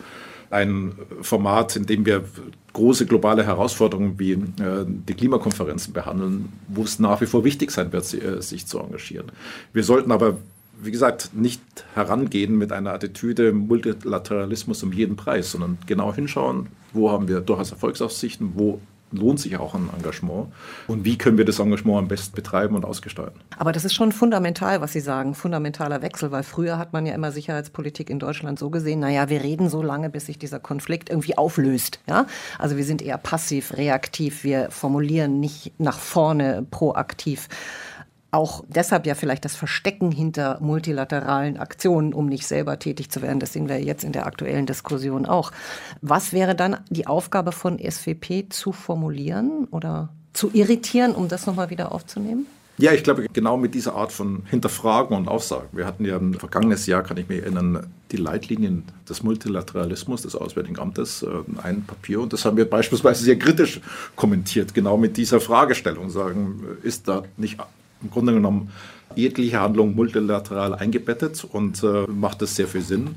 ein 0.50 0.94
Format, 1.20 1.76
in 1.76 1.86
dem 1.86 2.06
wir 2.06 2.24
große 2.72 3.06
globale 3.06 3.44
Herausforderungen 3.44 4.18
wie 4.18 4.32
äh, 4.32 4.86
die 4.86 5.14
Klimakonferenzen 5.14 5.92
behandeln, 5.92 6.52
wo 6.68 6.82
es 6.82 6.98
nach 6.98 7.20
wie 7.20 7.26
vor 7.26 7.44
wichtig 7.44 7.70
sein 7.70 7.92
wird, 7.92 8.12
äh, 8.14 8.40
sich 8.40 8.66
zu 8.66 8.78
engagieren. 8.78 9.30
Wir 9.72 9.84
sollten 9.84 10.10
aber 10.10 10.38
wie 10.80 10.90
gesagt, 10.92 11.30
nicht 11.34 11.60
herangehen 11.94 12.56
mit 12.56 12.72
einer 12.72 12.92
Attitüde 12.92 13.52
Multilateralismus 13.52 14.82
um 14.82 14.92
jeden 14.92 15.16
Preis, 15.16 15.50
sondern 15.50 15.78
genau 15.86 16.14
hinschauen, 16.14 16.68
wo 16.92 17.10
haben 17.10 17.26
wir 17.26 17.40
durchaus 17.40 17.72
Erfolgsaussichten, 17.72 18.52
wo 18.54 18.80
lohnt 19.12 19.40
sich 19.40 19.56
auch 19.56 19.74
ein 19.74 19.88
Engagement. 19.96 20.52
Und 20.86 21.04
wie 21.04 21.16
können 21.16 21.38
wir 21.38 21.44
das 21.44 21.58
Engagement 21.58 21.98
am 21.98 22.08
besten 22.08 22.34
betreiben 22.34 22.74
und 22.76 22.84
ausgestalten? 22.84 23.40
Aber 23.58 23.72
das 23.72 23.84
ist 23.84 23.94
schon 23.94 24.12
fundamental, 24.12 24.80
was 24.80 24.92
Sie 24.92 25.00
sagen, 25.00 25.34
fundamentaler 25.34 26.02
Wechsel, 26.02 26.30
weil 26.30 26.42
früher 26.42 26.78
hat 26.78 26.92
man 26.92 27.06
ja 27.06 27.14
immer 27.14 27.32
Sicherheitspolitik 27.32 28.10
in 28.10 28.18
Deutschland 28.18 28.58
so 28.58 28.70
gesehen, 28.70 29.00
naja, 29.00 29.28
wir 29.28 29.42
reden 29.42 29.68
so 29.68 29.82
lange, 29.82 30.10
bis 30.10 30.26
sich 30.26 30.38
dieser 30.38 30.60
Konflikt 30.60 31.10
irgendwie 31.10 31.36
auflöst. 31.38 32.00
Ja? 32.08 32.26
Also 32.58 32.76
wir 32.76 32.84
sind 32.84 33.02
eher 33.02 33.18
passiv, 33.18 33.76
reaktiv, 33.76 34.44
wir 34.44 34.70
formulieren 34.70 35.40
nicht 35.40 35.72
nach 35.78 35.98
vorne 35.98 36.66
proaktiv. 36.70 37.48
Auch 38.30 38.62
deshalb 38.68 39.06
ja 39.06 39.14
vielleicht 39.14 39.44
das 39.44 39.56
Verstecken 39.56 40.12
hinter 40.12 40.58
multilateralen 40.60 41.56
Aktionen, 41.56 42.12
um 42.12 42.26
nicht 42.26 42.46
selber 42.46 42.78
tätig 42.78 43.10
zu 43.10 43.22
werden. 43.22 43.40
Das 43.40 43.54
sehen 43.54 43.68
wir 43.68 43.80
jetzt 43.80 44.04
in 44.04 44.12
der 44.12 44.26
aktuellen 44.26 44.66
Diskussion 44.66 45.24
auch. 45.24 45.50
Was 46.02 46.32
wäre 46.32 46.54
dann 46.54 46.78
die 46.90 47.06
Aufgabe 47.06 47.52
von 47.52 47.78
SWP 47.78 48.50
zu 48.50 48.72
formulieren 48.72 49.66
oder 49.70 50.10
zu 50.34 50.50
irritieren, 50.52 51.14
um 51.14 51.28
das 51.28 51.46
nochmal 51.46 51.70
wieder 51.70 51.92
aufzunehmen? 51.92 52.46
Ja, 52.80 52.92
ich 52.92 53.02
glaube, 53.02 53.26
genau 53.32 53.56
mit 53.56 53.74
dieser 53.74 53.96
Art 53.96 54.12
von 54.12 54.44
Hinterfragen 54.48 55.16
und 55.16 55.26
Aussagen. 55.26 55.66
Wir 55.72 55.84
hatten 55.84 56.04
ja 56.04 56.16
im 56.16 56.34
vergangenen 56.34 56.78
Jahr, 56.84 57.02
kann 57.02 57.16
ich 57.16 57.28
mich 57.28 57.42
erinnern, 57.42 57.88
die 58.12 58.16
Leitlinien 58.16 58.84
des 59.08 59.24
Multilateralismus 59.24 60.22
des 60.22 60.36
Auswärtigen 60.36 60.78
Amtes, 60.78 61.24
äh, 61.24 61.26
ein 61.60 61.82
Papier. 61.84 62.20
Und 62.20 62.32
das 62.32 62.44
haben 62.44 62.56
wir 62.56 62.70
beispielsweise 62.70 63.24
sehr 63.24 63.36
kritisch 63.36 63.80
kommentiert, 64.14 64.74
genau 64.74 64.96
mit 64.96 65.16
dieser 65.16 65.40
Fragestellung. 65.40 66.08
Sagen, 66.10 66.62
ist 66.84 67.08
da 67.08 67.24
nicht 67.36 67.58
im 68.02 68.10
Grunde 68.10 68.32
genommen 68.32 68.70
jegliche 69.14 69.60
Handlung 69.60 69.94
multilateral 69.94 70.74
eingebettet 70.74 71.44
und 71.44 71.82
äh, 71.82 72.06
macht 72.06 72.42
es 72.42 72.56
sehr 72.56 72.68
viel 72.68 72.82
Sinn, 72.82 73.16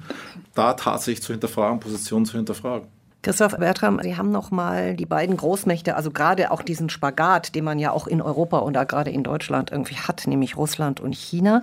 da 0.56 0.74
tatsächlich 0.74 1.22
zu 1.22 1.34
hinterfragen, 1.34 1.80
Positionen 1.80 2.26
zu 2.26 2.38
hinterfragen. 2.38 2.88
Christoph 3.24 3.58
Bertram, 3.58 4.00
Sie 4.02 4.18
haben 4.18 4.32
noch 4.32 4.50
mal 4.50 4.96
die 4.96 5.06
beiden 5.06 5.38
Großmächte, 5.38 5.96
also 5.96 6.10
gerade 6.10 6.50
auch 6.50 6.64
diesen 6.64 6.90
Spagat, 6.90 7.54
den 7.54 7.64
man 7.64 7.78
ja 7.78 7.92
auch 7.92 8.08
in 8.08 8.20
Europa 8.20 8.58
und 8.60 8.74
da 8.74 8.84
gerade 8.84 9.12
in 9.12 9.24
Deutschland 9.24 9.72
irgendwie 9.72 9.96
hat, 9.96 10.26
nämlich 10.26 10.58
Russland 10.58 11.00
und 11.00 11.16
China. 11.16 11.62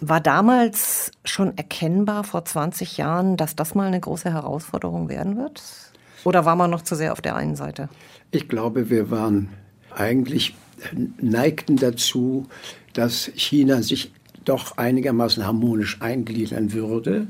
War 0.00 0.20
damals 0.20 1.10
schon 1.24 1.56
erkennbar 1.56 2.24
vor 2.24 2.44
20 2.44 2.96
Jahren, 2.96 3.36
dass 3.36 3.56
das 3.56 3.74
mal 3.74 3.86
eine 3.86 4.00
große 4.00 4.32
Herausforderung 4.32 5.08
werden 5.10 5.36
wird? 5.36 5.62
Oder 6.24 6.44
war 6.44 6.56
man 6.56 6.70
noch 6.70 6.82
zu 6.82 6.94
sehr 6.94 7.12
auf 7.12 7.20
der 7.20 7.36
einen 7.36 7.56
Seite? 7.56 7.88
Ich 8.30 8.48
glaube, 8.48 8.88
wir 8.88 9.10
waren 9.10 9.50
eigentlich 9.94 10.54
neigten 11.20 11.76
dazu, 11.76 12.46
dass 12.92 13.30
China 13.34 13.82
sich 13.82 14.10
doch 14.44 14.76
einigermaßen 14.78 15.44
harmonisch 15.44 16.00
eingliedern 16.00 16.72
würde. 16.72 17.26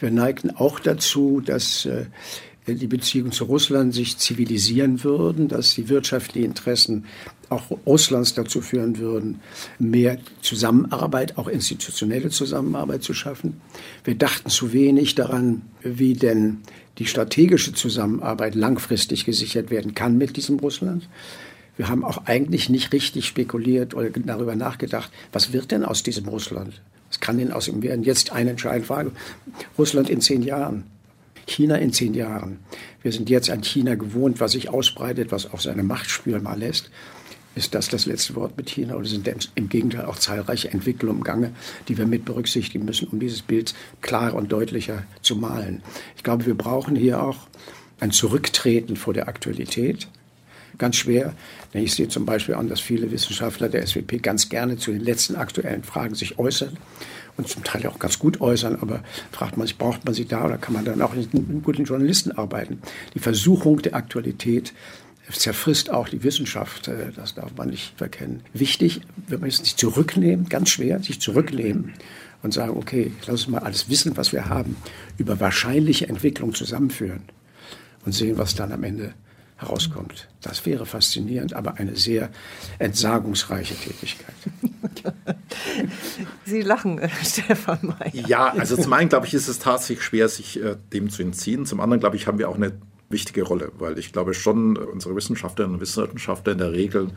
Wir 0.00 0.10
neigten 0.10 0.50
auch 0.50 0.80
dazu, 0.80 1.40
dass 1.40 1.86
äh, 1.86 2.06
die 2.66 2.86
Beziehungen 2.86 3.32
zu 3.32 3.44
Russland 3.44 3.94
sich 3.94 4.18
zivilisieren 4.18 5.02
würden, 5.02 5.48
dass 5.48 5.74
die 5.74 5.88
wirtschaftlichen 5.88 6.46
Interessen 6.46 7.04
auch 7.48 7.70
Russlands 7.86 8.34
dazu 8.34 8.60
führen 8.60 8.98
würden, 8.98 9.40
mehr 9.78 10.18
Zusammenarbeit, 10.40 11.38
auch 11.38 11.48
institutionelle 11.48 12.30
Zusammenarbeit 12.30 13.02
zu 13.02 13.14
schaffen. 13.14 13.60
Wir 14.04 14.14
dachten 14.14 14.48
zu 14.48 14.72
wenig 14.72 15.14
daran, 15.14 15.62
wie 15.82 16.14
denn 16.14 16.58
die 16.98 17.06
strategische 17.06 17.72
Zusammenarbeit 17.74 18.54
langfristig 18.54 19.24
gesichert 19.24 19.70
werden 19.70 19.94
kann 19.94 20.16
mit 20.16 20.36
diesem 20.36 20.58
Russland. 20.58 21.08
Wir 21.76 21.88
haben 21.88 22.04
auch 22.04 22.26
eigentlich 22.26 22.68
nicht 22.68 22.92
richtig 22.92 23.26
spekuliert 23.26 23.94
oder 23.94 24.10
darüber 24.10 24.54
nachgedacht, 24.54 25.10
was 25.32 25.52
wird 25.52 25.70
denn 25.70 25.84
aus 25.84 26.02
diesem 26.02 26.28
Russland? 26.28 26.80
Was 27.08 27.20
kann 27.20 27.38
denn 27.38 27.52
aus 27.52 27.68
ihm 27.68 27.82
werden? 27.82 28.04
Jetzt 28.04 28.32
eine 28.32 28.50
entscheidende 28.50 28.86
Frage. 28.86 29.12
Russland 29.78 30.08
in 30.10 30.20
zehn 30.20 30.42
Jahren. 30.42 30.84
China 31.46 31.76
in 31.76 31.92
zehn 31.92 32.14
Jahren. 32.14 32.60
Wir 33.02 33.12
sind 33.12 33.28
jetzt 33.28 33.50
an 33.50 33.62
China 33.62 33.94
gewohnt, 33.94 34.40
was 34.40 34.52
sich 34.52 34.68
ausbreitet, 34.68 35.32
was 35.32 35.52
auch 35.52 35.60
seine 35.60 35.82
Macht 35.82 36.08
spürbar 36.08 36.56
lässt. 36.56 36.90
Ist 37.54 37.74
das 37.74 37.88
das 37.88 38.06
letzte 38.06 38.34
Wort 38.34 38.56
mit 38.56 38.70
China 38.70 38.94
oder 38.96 39.06
sind 39.06 39.28
im 39.54 39.68
Gegenteil 39.68 40.06
auch 40.06 40.16
zahlreiche 40.16 40.70
Entwicklungen 40.70 41.18
im 41.18 41.24
Gange, 41.24 41.52
die 41.88 41.98
wir 41.98 42.06
mit 42.06 42.24
berücksichtigen 42.24 42.86
müssen, 42.86 43.08
um 43.08 43.20
dieses 43.20 43.42
Bild 43.42 43.74
klarer 44.00 44.36
und 44.36 44.50
deutlicher 44.50 45.04
zu 45.20 45.36
malen? 45.36 45.82
Ich 46.16 46.22
glaube, 46.22 46.46
wir 46.46 46.54
brauchen 46.54 46.96
hier 46.96 47.22
auch 47.22 47.48
ein 48.00 48.10
Zurücktreten 48.10 48.96
vor 48.96 49.12
der 49.12 49.28
Aktualität. 49.28 50.08
Ganz 50.78 50.96
schwer. 50.96 51.34
Ich 51.72 51.94
sehe 51.94 52.08
zum 52.08 52.26
Beispiel 52.26 52.54
an, 52.54 52.68
dass 52.68 52.80
viele 52.80 53.10
Wissenschaftler 53.10 53.68
der 53.68 53.86
SWP 53.86 54.22
ganz 54.22 54.48
gerne 54.48 54.76
zu 54.76 54.90
den 54.92 55.00
letzten 55.00 55.36
aktuellen 55.36 55.84
Fragen 55.84 56.14
sich 56.14 56.38
äußern 56.38 56.76
und 57.36 57.48
zum 57.48 57.64
Teil 57.64 57.86
auch 57.86 57.98
ganz 57.98 58.18
gut 58.18 58.40
äußern, 58.40 58.76
aber 58.80 59.02
fragt 59.30 59.56
man 59.56 59.66
sich, 59.66 59.78
braucht 59.78 60.04
man 60.04 60.14
sie 60.14 60.26
da 60.26 60.44
oder 60.44 60.58
kann 60.58 60.74
man 60.74 60.84
dann 60.84 61.00
auch 61.02 61.14
mit 61.14 61.30
guten 61.62 61.84
Journalisten 61.84 62.32
arbeiten? 62.32 62.80
Die 63.14 63.20
Versuchung 63.20 63.80
der 63.80 63.94
Aktualität 63.94 64.72
zerfrisst 65.30 65.90
auch 65.90 66.08
die 66.08 66.24
Wissenschaft, 66.24 66.88
äh, 66.88 67.12
das 67.14 67.34
darf 67.34 67.52
man 67.56 67.70
nicht 67.70 67.94
verkennen. 67.96 68.42
Wichtig, 68.52 69.00
wenn 69.28 69.40
man 69.40 69.50
sich 69.50 69.76
zurücknehmen, 69.76 70.48
ganz 70.48 70.70
schwer, 70.70 71.02
sich 71.02 71.20
zurücknehmen 71.20 71.94
und 72.42 72.52
sagen, 72.52 72.76
okay, 72.76 73.12
lass 73.20 73.42
uns 73.42 73.48
mal 73.48 73.60
alles 73.60 73.88
Wissen, 73.88 74.16
was 74.16 74.32
wir 74.32 74.48
haben, 74.48 74.76
über 75.16 75.40
wahrscheinliche 75.40 76.08
Entwicklung 76.08 76.54
zusammenführen 76.54 77.22
und 78.04 78.12
sehen, 78.12 78.36
was 78.36 78.54
dann 78.54 78.72
am 78.72 78.82
Ende 78.82 79.14
herauskommt. 79.62 80.28
Das 80.42 80.66
wäre 80.66 80.86
faszinierend, 80.86 81.54
aber 81.54 81.74
eine 81.74 81.96
sehr 81.96 82.30
entsagungsreiche 82.78 83.74
Tätigkeit. 83.74 84.34
Sie 86.44 86.62
lachen, 86.62 86.98
äh, 86.98 87.08
Stefan 87.24 87.78
Mayer. 87.82 88.28
Ja, 88.28 88.52
also 88.52 88.76
zum 88.76 88.92
einen, 88.92 89.08
glaube 89.08 89.26
ich, 89.26 89.34
ist 89.34 89.48
es 89.48 89.58
tatsächlich 89.58 90.02
schwer, 90.02 90.28
sich 90.28 90.62
äh, 90.62 90.76
dem 90.92 91.10
zu 91.10 91.22
entziehen. 91.22 91.66
Zum 91.66 91.80
anderen, 91.80 92.00
glaube 92.00 92.16
ich, 92.16 92.26
haben 92.26 92.38
wir 92.38 92.48
auch 92.48 92.56
eine 92.56 92.72
wichtige 93.12 93.42
Rolle, 93.42 93.70
weil 93.78 93.98
ich 93.98 94.12
glaube 94.12 94.34
schon, 94.34 94.76
unsere 94.76 95.14
Wissenschaftlerinnen 95.14 95.76
und 95.76 95.80
Wissenschaftler 95.80 96.52
in 96.52 96.58
der 96.58 96.72
Regel 96.72 97.08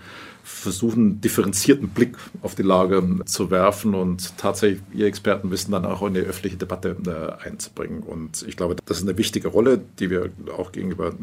versuchen, 0.46 1.22
differenzierten 1.22 1.90
Blick 1.90 2.18
auf 2.44 2.54
die 2.54 2.62
Lage 2.62 3.04
zu 3.26 3.50
werfen 3.50 3.96
und 3.96 4.38
tatsächlich 4.38 4.80
ihr 4.94 5.08
Expertenwissen 5.08 5.72
dann 5.72 5.86
auch 5.86 6.04
in 6.04 6.14
die 6.14 6.20
öffentliche 6.20 6.58
Debatte 6.58 6.96
äh, 7.08 7.48
einzubringen. 7.48 8.04
Und 8.04 8.46
ich 8.48 8.56
glaube, 8.56 8.76
das 8.86 8.98
ist 8.98 9.04
eine 9.08 9.18
wichtige 9.18 9.48
Rolle, 9.48 9.82
die 10.00 10.12
wir 10.12 10.30
auch 10.56 10.72
gegenüber 10.72 11.08
äh, 11.08 11.14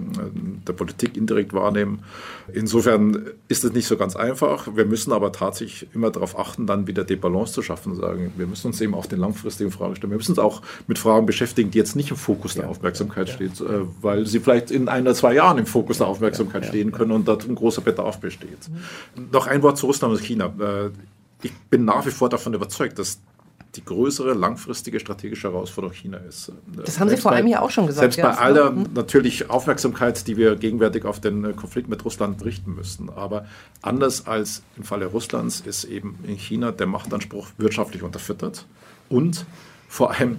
der 0.67 0.73
Politik 0.73 1.17
indirekt 1.17 1.53
wahrnehmen. 1.53 2.03
Insofern 2.53 3.29
ist 3.47 3.63
es 3.63 3.73
nicht 3.73 3.87
so 3.87 3.97
ganz 3.97 4.17
einfach. 4.17 4.67
Wir 4.75 4.87
müssen 4.87 5.13
aber 5.13 5.31
tatsächlich 5.31 5.87
immer 5.95 6.11
darauf 6.11 6.37
achten, 6.37 6.67
dann 6.67 6.89
wieder 6.89 7.05
die 7.05 7.15
Balance 7.15 7.53
zu 7.53 7.63
schaffen 7.63 7.93
und 7.93 7.99
sagen, 7.99 8.33
wir 8.37 8.49
müssen 8.49 8.67
uns 8.67 8.81
eben 8.81 8.95
auf 8.95 9.07
den 9.07 9.21
langfristigen 9.21 9.71
Fragen 9.71 9.95
stellen. 9.95 10.11
Wir 10.11 10.17
müssen 10.17 10.33
uns 10.33 10.41
auch 10.41 10.63
mit 10.89 10.99
Fragen 10.99 11.27
beschäftigen, 11.27 11.71
die 11.71 11.79
jetzt 11.79 11.95
nicht 11.95 12.11
im 12.11 12.17
Fokus 12.17 12.55
der 12.55 12.69
Aufmerksamkeit 12.69 13.29
ja, 13.29 13.35
steht, 13.35 13.61
äh, 13.61 13.83
weil 14.01 14.27
sie 14.27 14.41
vielleicht 14.41 14.62
in 14.71 14.89
ein 14.89 15.03
oder 15.03 15.15
zwei 15.15 15.35
Jahren 15.35 15.59
im 15.59 15.67
Fokus 15.67 15.99
der 15.99 16.07
Aufmerksamkeit 16.07 16.67
stehen 16.67 16.93
können 16.93 17.13
und 17.13 17.27
dort 17.27 17.49
ein 17.49 17.55
großer 17.55 17.83
Bedarf 17.83 18.19
besteht. 18.19 18.71
Noch 19.33 19.47
ein 19.47 19.63
Wort 19.63 19.79
zu 19.79 19.87
Russland 19.87 20.15
und 20.15 20.23
China. 20.23 20.53
Äh, 20.59 20.91
ich 21.43 21.53
bin 21.71 21.85
nach 21.85 22.07
wie 22.07 22.11
vor 22.11 22.29
davon 22.29 22.55
überzeugt, 22.55 22.99
dass 22.99 23.21
die 23.75 23.85
größere 23.85 24.35
langfristige 24.35 25.01
strategische 25.01 25.49
Herausforderung 25.49 25.95
China 25.95 26.19
ist. 26.19 26.51
Äh, 26.51 26.53
das 26.85 27.01
haben 27.01 27.09
Sie 27.09 27.17
vor 27.17 27.33
allem 27.33 27.47
ja 27.47 27.61
auch 27.61 27.71
schon 27.71 27.87
gesagt. 27.87 28.13
Selbst 28.13 28.23
bei 28.23 28.43
aller 28.43 28.71
hm? 28.71 28.87
natürlich 28.95 29.51
Aufmerksamkeit, 29.51 30.27
die 30.27 30.37
wir 30.37 30.57
gegenwärtig 30.57 31.05
auf 31.05 31.21
den 31.21 31.45
äh, 31.45 31.53
Konflikt 31.53 31.89
mit 31.89 32.05
Russland 32.05 32.45
richten 32.45 32.75
müssen. 32.75 33.09
Aber 33.11 33.47
anders 33.81 34.27
als 34.27 34.63
im 34.77 34.85
Falle 34.85 35.07
Russlands 35.07 35.61
ist 35.61 35.85
eben 35.85 36.19
in 36.27 36.37
China 36.37 36.71
der 36.71 36.87
Machtanspruch 36.87 37.49
wirtschaftlich 37.57 38.03
unterfüttert 38.03 38.67
und 39.09 39.47
vor 39.89 40.13
allem 40.13 40.39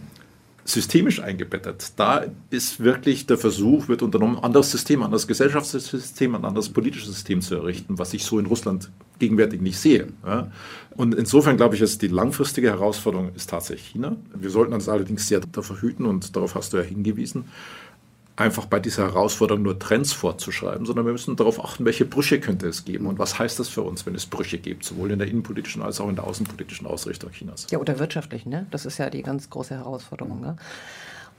systemisch 0.66 1.20
eingebettet. 1.20 1.94
Da 1.98 2.26
ist 2.50 2.80
wirklich 2.80 3.26
der 3.26 3.38
Versuch, 3.38 3.88
wird 3.90 4.02
unternommen, 4.02 4.38
ein 4.38 4.44
anderes 4.44 4.72
System, 4.72 5.02
ein 5.02 5.06
anderes 5.06 5.28
Gesellschaftssystem, 5.28 6.36
ein 6.36 6.46
anderes 6.46 6.70
politisches 6.70 7.10
System 7.10 7.42
zu 7.42 7.56
errichten, 7.56 8.00
was 8.00 8.14
ich 8.14 8.24
so 8.24 8.40
in 8.40 8.46
Russland 8.46 8.90
gegenwärtig 9.20 9.62
nicht 9.62 9.78
sehe. 9.78 10.08
Und 10.96 11.16
insofern 11.16 11.58
glaube 11.58 11.76
ich, 11.76 11.82
ist 11.82 12.02
die 12.02 12.08
langfristige 12.08 12.70
Herausforderung 12.70 13.32
ist 13.36 13.50
tatsächlich 13.50 13.90
China. 13.90 14.16
Wir 14.34 14.50
sollten 14.50 14.74
uns 14.74 14.88
allerdings 14.88 15.28
sehr 15.28 15.42
davor 15.42 15.82
hüten, 15.82 16.06
und 16.06 16.36
darauf 16.36 16.56
hast 16.56 16.74
du 16.74 16.78
ja 16.78 16.84
hingewiesen, 16.84 17.46
einfach 18.36 18.66
bei 18.66 18.80
dieser 18.80 19.04
Herausforderung 19.04 19.62
nur 19.62 19.78
Trends 19.78 20.12
vorzuschreiben, 20.12 20.86
sondern 20.86 21.06
wir 21.06 21.12
müssen 21.12 21.36
darauf 21.36 21.64
achten, 21.64 21.86
welche 21.86 22.06
Brüche 22.06 22.40
könnte 22.40 22.68
es 22.68 22.84
geben 22.84 23.06
und 23.06 23.20
was 23.20 23.38
heißt 23.38 23.60
das 23.60 23.70
für 23.70 23.84
uns, 23.84 24.06
wenn 24.06 24.16
es 24.16 24.26
Brüche 24.26 24.58
gibt, 24.58 24.84
sowohl 24.84 25.12
in 25.12 25.20
der 25.20 25.28
innenpolitischen 25.28 25.82
als 25.82 26.02
auch 26.02 26.10
in 26.10 26.16
der 26.16 26.26
außenpolitischen 26.26 26.88
Ausrichtung 26.88 27.32
Chinas. 27.32 27.68
Ja, 27.70 27.80
oder 27.80 28.00
wirtschaftlichen, 28.00 28.50
ne? 28.50 28.66
Das 28.72 28.86
ist 28.86 28.98
ja 28.98 29.10
die 29.10 29.22
ganz 29.22 29.50
große 29.50 29.76
Herausforderung. 29.76 30.42
Ne? 30.42 30.56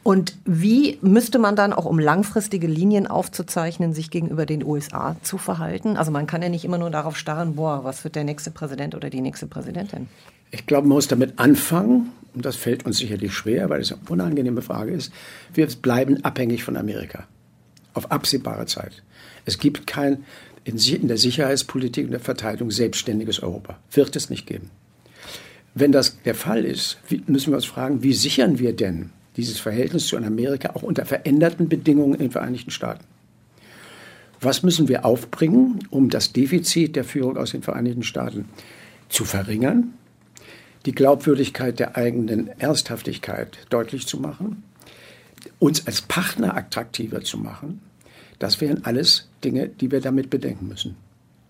Und 0.05 0.37
wie 0.45 0.99
müsste 1.01 1.39
man 1.39 1.57
dann 1.57 1.73
auch, 1.73 1.87
um 1.87 1.99
langfristige 1.99 2.67
Linien 2.67 3.07
aufzuzeichnen, 3.07 3.95
sich 3.95 4.11
gegenüber 4.11 4.45
den 4.47 4.63
USA 4.63 5.17
zu 5.23 5.39
verhalten? 5.39 5.97
Also 5.97 6.13
man 6.13 6.27
kann 6.27 6.43
ja 6.43 6.51
nicht 6.51 6.65
immer 6.65 6.79
nur 6.79 6.91
darauf 6.91 7.17
starren, 7.17 7.57
boah, 7.57 7.85
was 7.85 8.05
wird 8.05 8.15
der 8.15 8.25
nächste 8.25 8.51
Präsident 8.51 8.95
oder 8.95 9.09
die 9.09 9.23
nächste 9.23 9.47
Präsidentin? 9.47 10.09
Ich 10.51 10.67
glaube, 10.67 10.87
man 10.87 10.97
muss 10.97 11.09
damit 11.09 11.39
anfangen, 11.39 12.13
und 12.35 12.45
das 12.45 12.57
fällt 12.57 12.85
uns 12.85 12.99
sicherlich 12.99 13.33
schwer, 13.33 13.71
weil 13.71 13.81
es 13.81 13.93
eine 13.93 14.01
unangenehme 14.09 14.63
Frage 14.63 14.93
ist, 14.93 15.13
wir 15.53 15.67
bleiben 15.67 16.25
abhängig 16.25 16.65
von 16.65 16.77
Amerika. 16.77 17.27
Auf 17.93 18.11
absehbare 18.11 18.67
Zeit. 18.67 19.03
Es 19.45 19.59
gibt 19.59 19.87
kein 19.87 20.25
in 20.65 21.09
der 21.09 21.19
Sicherheitspolitik 21.19 22.07
und 22.07 22.13
der 22.13 22.21
Verteidigung 22.21 22.71
selbstständiges 22.71 23.41
Europa. 23.41 23.79
Wird 23.93 24.17
es 24.17 24.31
nicht 24.31 24.47
geben. 24.47 24.71
Wenn 25.75 25.93
das 25.93 26.21
der 26.23 26.35
Fall 26.35 26.65
ist, 26.65 26.99
müssen 27.27 27.53
wir 27.53 27.57
uns 27.57 27.67
fragen, 27.67 28.03
wie 28.03 28.15
sichern 28.15 28.59
wir 28.59 28.75
denn 28.75 29.11
dieses 29.37 29.59
Verhältnis 29.59 30.07
zu 30.07 30.17
Amerika 30.17 30.71
auch 30.71 30.83
unter 30.83 31.05
veränderten 31.05 31.69
Bedingungen 31.69 32.15
in 32.15 32.21
den 32.21 32.31
Vereinigten 32.31 32.71
Staaten? 32.71 33.05
Was 34.41 34.63
müssen 34.63 34.89
wir 34.89 35.05
aufbringen, 35.05 35.81
um 35.91 36.11
das 36.11 36.33
Defizit 36.33 36.97
der 36.97 37.05
Führung 37.05 37.37
aus 37.37 37.51
den 37.51 37.63
Vereinigten 37.63 38.03
Staaten 38.03 38.47
zu 39.09 39.25
verringern? 39.25 39.95
Die 40.87 40.93
Glaubwürdigkeit 40.93 41.79
der 41.79 41.97
eigenen 41.97 42.49
Ernsthaftigkeit 42.61 43.59
deutlich 43.71 44.07
zu 44.07 44.19
machen, 44.19 44.63
uns 45.59 45.87
als 45.87 46.03
Partner 46.03 46.57
attraktiver 46.57 47.23
zu 47.23 47.39
machen, 47.39 47.81
das 48.39 48.61
wären 48.61 48.85
alles 48.85 49.29
Dinge, 49.43 49.69
die 49.69 49.91
wir 49.91 50.01
damit 50.01 50.31
bedenken 50.31 50.69
müssen. 50.69 50.97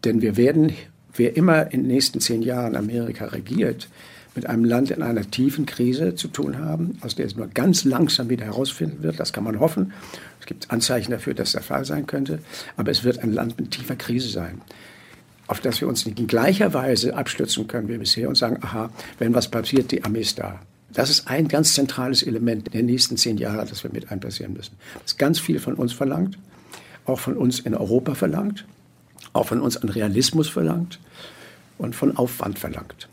Denn 0.04 0.20
wir 0.20 0.36
werden 0.36 0.72
wer 1.16 1.36
immer 1.36 1.72
in 1.72 1.82
den 1.82 1.88
nächsten 1.88 2.20
zehn 2.20 2.42
Jahren 2.42 2.76
Amerika 2.76 3.26
regiert, 3.26 3.88
mit 4.34 4.46
einem 4.46 4.64
Land 4.64 4.90
in 4.90 5.02
einer 5.02 5.30
tiefen 5.30 5.64
Krise 5.64 6.16
zu 6.16 6.26
tun 6.26 6.58
haben, 6.58 6.98
aus 7.02 7.14
der 7.14 7.26
es 7.26 7.36
nur 7.36 7.46
ganz 7.46 7.84
langsam 7.84 8.30
wieder 8.30 8.44
herausfinden 8.44 9.04
wird. 9.04 9.20
Das 9.20 9.32
kann 9.32 9.44
man 9.44 9.60
hoffen. 9.60 9.92
Es 10.40 10.46
gibt 10.46 10.72
Anzeichen 10.72 11.12
dafür, 11.12 11.34
dass 11.34 11.52
der 11.52 11.62
Fall 11.62 11.84
sein 11.84 12.08
könnte. 12.08 12.40
Aber 12.76 12.90
es 12.90 13.04
wird 13.04 13.20
ein 13.20 13.32
Land 13.32 13.58
mit 13.60 13.70
tiefer 13.70 13.94
Krise 13.94 14.28
sein, 14.28 14.60
auf 15.46 15.60
das 15.60 15.80
wir 15.80 15.88
uns 15.88 16.06
nicht 16.06 16.18
in 16.18 16.26
gleicher 16.26 16.72
Weise 16.74 17.16
abstützen 17.16 17.66
können 17.66 17.88
wie 17.88 17.98
bisher 17.98 18.28
und 18.28 18.36
sagen, 18.36 18.58
aha, 18.62 18.90
wenn 19.18 19.34
was 19.34 19.48
passiert, 19.48 19.90
die 19.90 20.04
Armee 20.04 20.20
ist 20.20 20.38
da. 20.38 20.60
Das 20.92 21.10
ist 21.10 21.28
ein 21.28 21.48
ganz 21.48 21.74
zentrales 21.74 22.22
Element 22.22 22.72
der 22.72 22.82
nächsten 22.82 23.16
zehn 23.16 23.36
Jahre, 23.36 23.66
das 23.66 23.82
wir 23.82 23.90
mit 23.92 24.12
einpassieren 24.12 24.52
müssen. 24.52 24.76
Das 25.02 25.16
ganz 25.16 25.40
viel 25.40 25.58
von 25.58 25.74
uns 25.74 25.92
verlangt, 25.92 26.38
auch 27.04 27.18
von 27.18 27.36
uns 27.36 27.60
in 27.60 27.74
Europa 27.74 28.14
verlangt, 28.14 28.64
auch 29.32 29.46
von 29.46 29.60
uns 29.60 29.76
an 29.76 29.88
Realismus 29.88 30.48
verlangt 30.48 31.00
und 31.78 31.96
von 31.96 32.16
Aufwand 32.16 32.58
verlangt. 32.58 33.08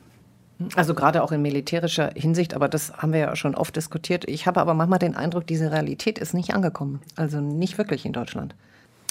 Also 0.75 0.93
gerade 0.93 1.23
auch 1.23 1.31
in 1.31 1.41
militärischer 1.41 2.11
Hinsicht, 2.15 2.53
aber 2.53 2.69
das 2.69 2.93
haben 2.93 3.13
wir 3.13 3.19
ja 3.19 3.35
schon 3.35 3.55
oft 3.55 3.75
diskutiert. 3.75 4.25
Ich 4.27 4.45
habe 4.45 4.61
aber 4.61 4.75
manchmal 4.75 4.99
den 4.99 5.15
Eindruck, 5.15 5.47
diese 5.47 5.71
Realität 5.71 6.19
ist 6.19 6.35
nicht 6.35 6.53
angekommen. 6.53 7.01
Also 7.15 7.41
nicht 7.41 7.79
wirklich 7.79 8.05
in 8.05 8.13
Deutschland. 8.13 8.53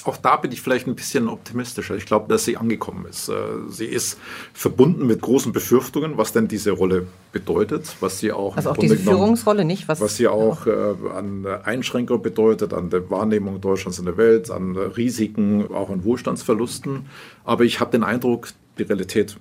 Auch 0.07 0.17
da 0.17 0.37
bin 0.37 0.53
ich 0.53 0.63
vielleicht 0.63 0.87
ein 0.87 0.95
bisschen 0.95 1.29
optimistischer. 1.29 1.95
Ich 1.97 2.07
glaube, 2.07 2.29
dass 2.29 2.45
sie 2.45 2.57
angekommen 2.57 3.07
ist. 3.07 3.29
Äh, 3.29 3.35
sie 3.69 3.87
ist 3.87 4.19
verbunden 4.53 5.07
mit 5.07 5.21
großen 5.21 5.53
Befürchtungen, 5.53 6.17
was 6.17 6.33
denn 6.33 6.49
diese 6.49 6.73
Rolle 6.73 7.07
bedeutet, 7.33 7.97
was 8.01 8.19
sie 8.19 8.33
auch 8.33 8.57
also 8.57 8.71
auch 8.71 8.77
diese 8.77 8.97
Führungsrolle 8.97 9.65
nicht, 9.65 9.89
was, 9.89 10.01
was 10.01 10.17
sie 10.17 10.29
auch. 10.29 10.67
Äh, 10.67 10.71
an 11.15 11.47
Einschränkungen 11.47 12.23
bedeutet, 12.23 12.73
an 12.73 12.91
der 12.91 13.11
Wahrnehmung 13.11 13.61
Deutschlands 13.61 13.99
in 13.99 14.05
der 14.05 14.17
Welt, 14.17 14.51
an 14.51 14.77
Risiken, 14.77 15.73
auch 15.73 15.91
an 15.91 16.05
Wohlstandsverlusten. 16.05 17.07
Aber 17.45 17.65
ich 17.65 17.81
habe 17.81 17.91
den 17.91 18.05
Eindruck, 18.05 18.49
die 18.79 18.85
Realität 18.85 19.37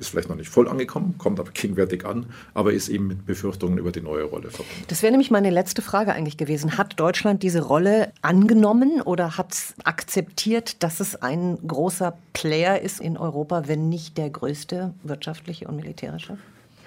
ist 0.00 0.08
vielleicht 0.08 0.28
noch 0.28 0.36
nicht 0.36 0.48
voll 0.48 0.68
angekommen, 0.68 1.14
kommt 1.18 1.38
aber 1.38 1.50
gegenwärtig 1.54 2.04
an, 2.04 2.26
aber 2.54 2.72
ist 2.72 2.88
eben 2.88 3.06
mit 3.06 3.26
Befürchtungen 3.26 3.78
über 3.78 3.92
die 3.92 4.00
neue 4.00 4.24
Rolle 4.24 4.50
verbunden. 4.50 4.84
Das 4.88 5.02
wäre 5.02 5.12
nämlich 5.12 5.30
meine 5.30 5.50
letzte 5.50 5.82
Frage 5.82 6.12
eigentlich 6.12 6.36
gewesen. 6.36 6.78
Hat 6.78 6.98
Deutschland 6.98 7.42
diese 7.42 7.60
Rolle 7.60 8.12
angenommen 8.22 9.00
oder 9.02 9.36
hat 9.36 9.52
es 9.52 9.74
akzeptiert, 9.84 10.82
dass 10.82 11.00
es 11.00 11.16
ein 11.16 11.58
großer 11.66 12.16
Player 12.32 12.80
ist 12.80 13.00
in 13.00 13.16
Europa, 13.16 13.68
wenn 13.68 13.88
nicht 13.88 14.18
der 14.18 14.30
größte 14.30 14.94
wirtschaftliche 15.02 15.68
und 15.68 15.76
militärische? 15.76 16.38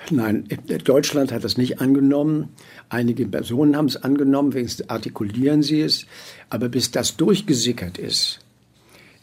Nein, 0.09 0.47
Deutschland 0.83 1.31
hat 1.31 1.43
das 1.43 1.57
nicht 1.57 1.79
angenommen. 1.79 2.49
Einige 2.89 3.25
Personen 3.25 3.77
haben 3.77 3.85
es 3.85 3.95
angenommen, 3.95 4.53
wenigstens 4.53 4.89
artikulieren 4.89 5.63
sie 5.63 5.81
es. 5.81 6.05
Aber 6.49 6.67
bis 6.67 6.91
das 6.91 7.15
durchgesickert 7.15 7.97
ist, 7.97 8.39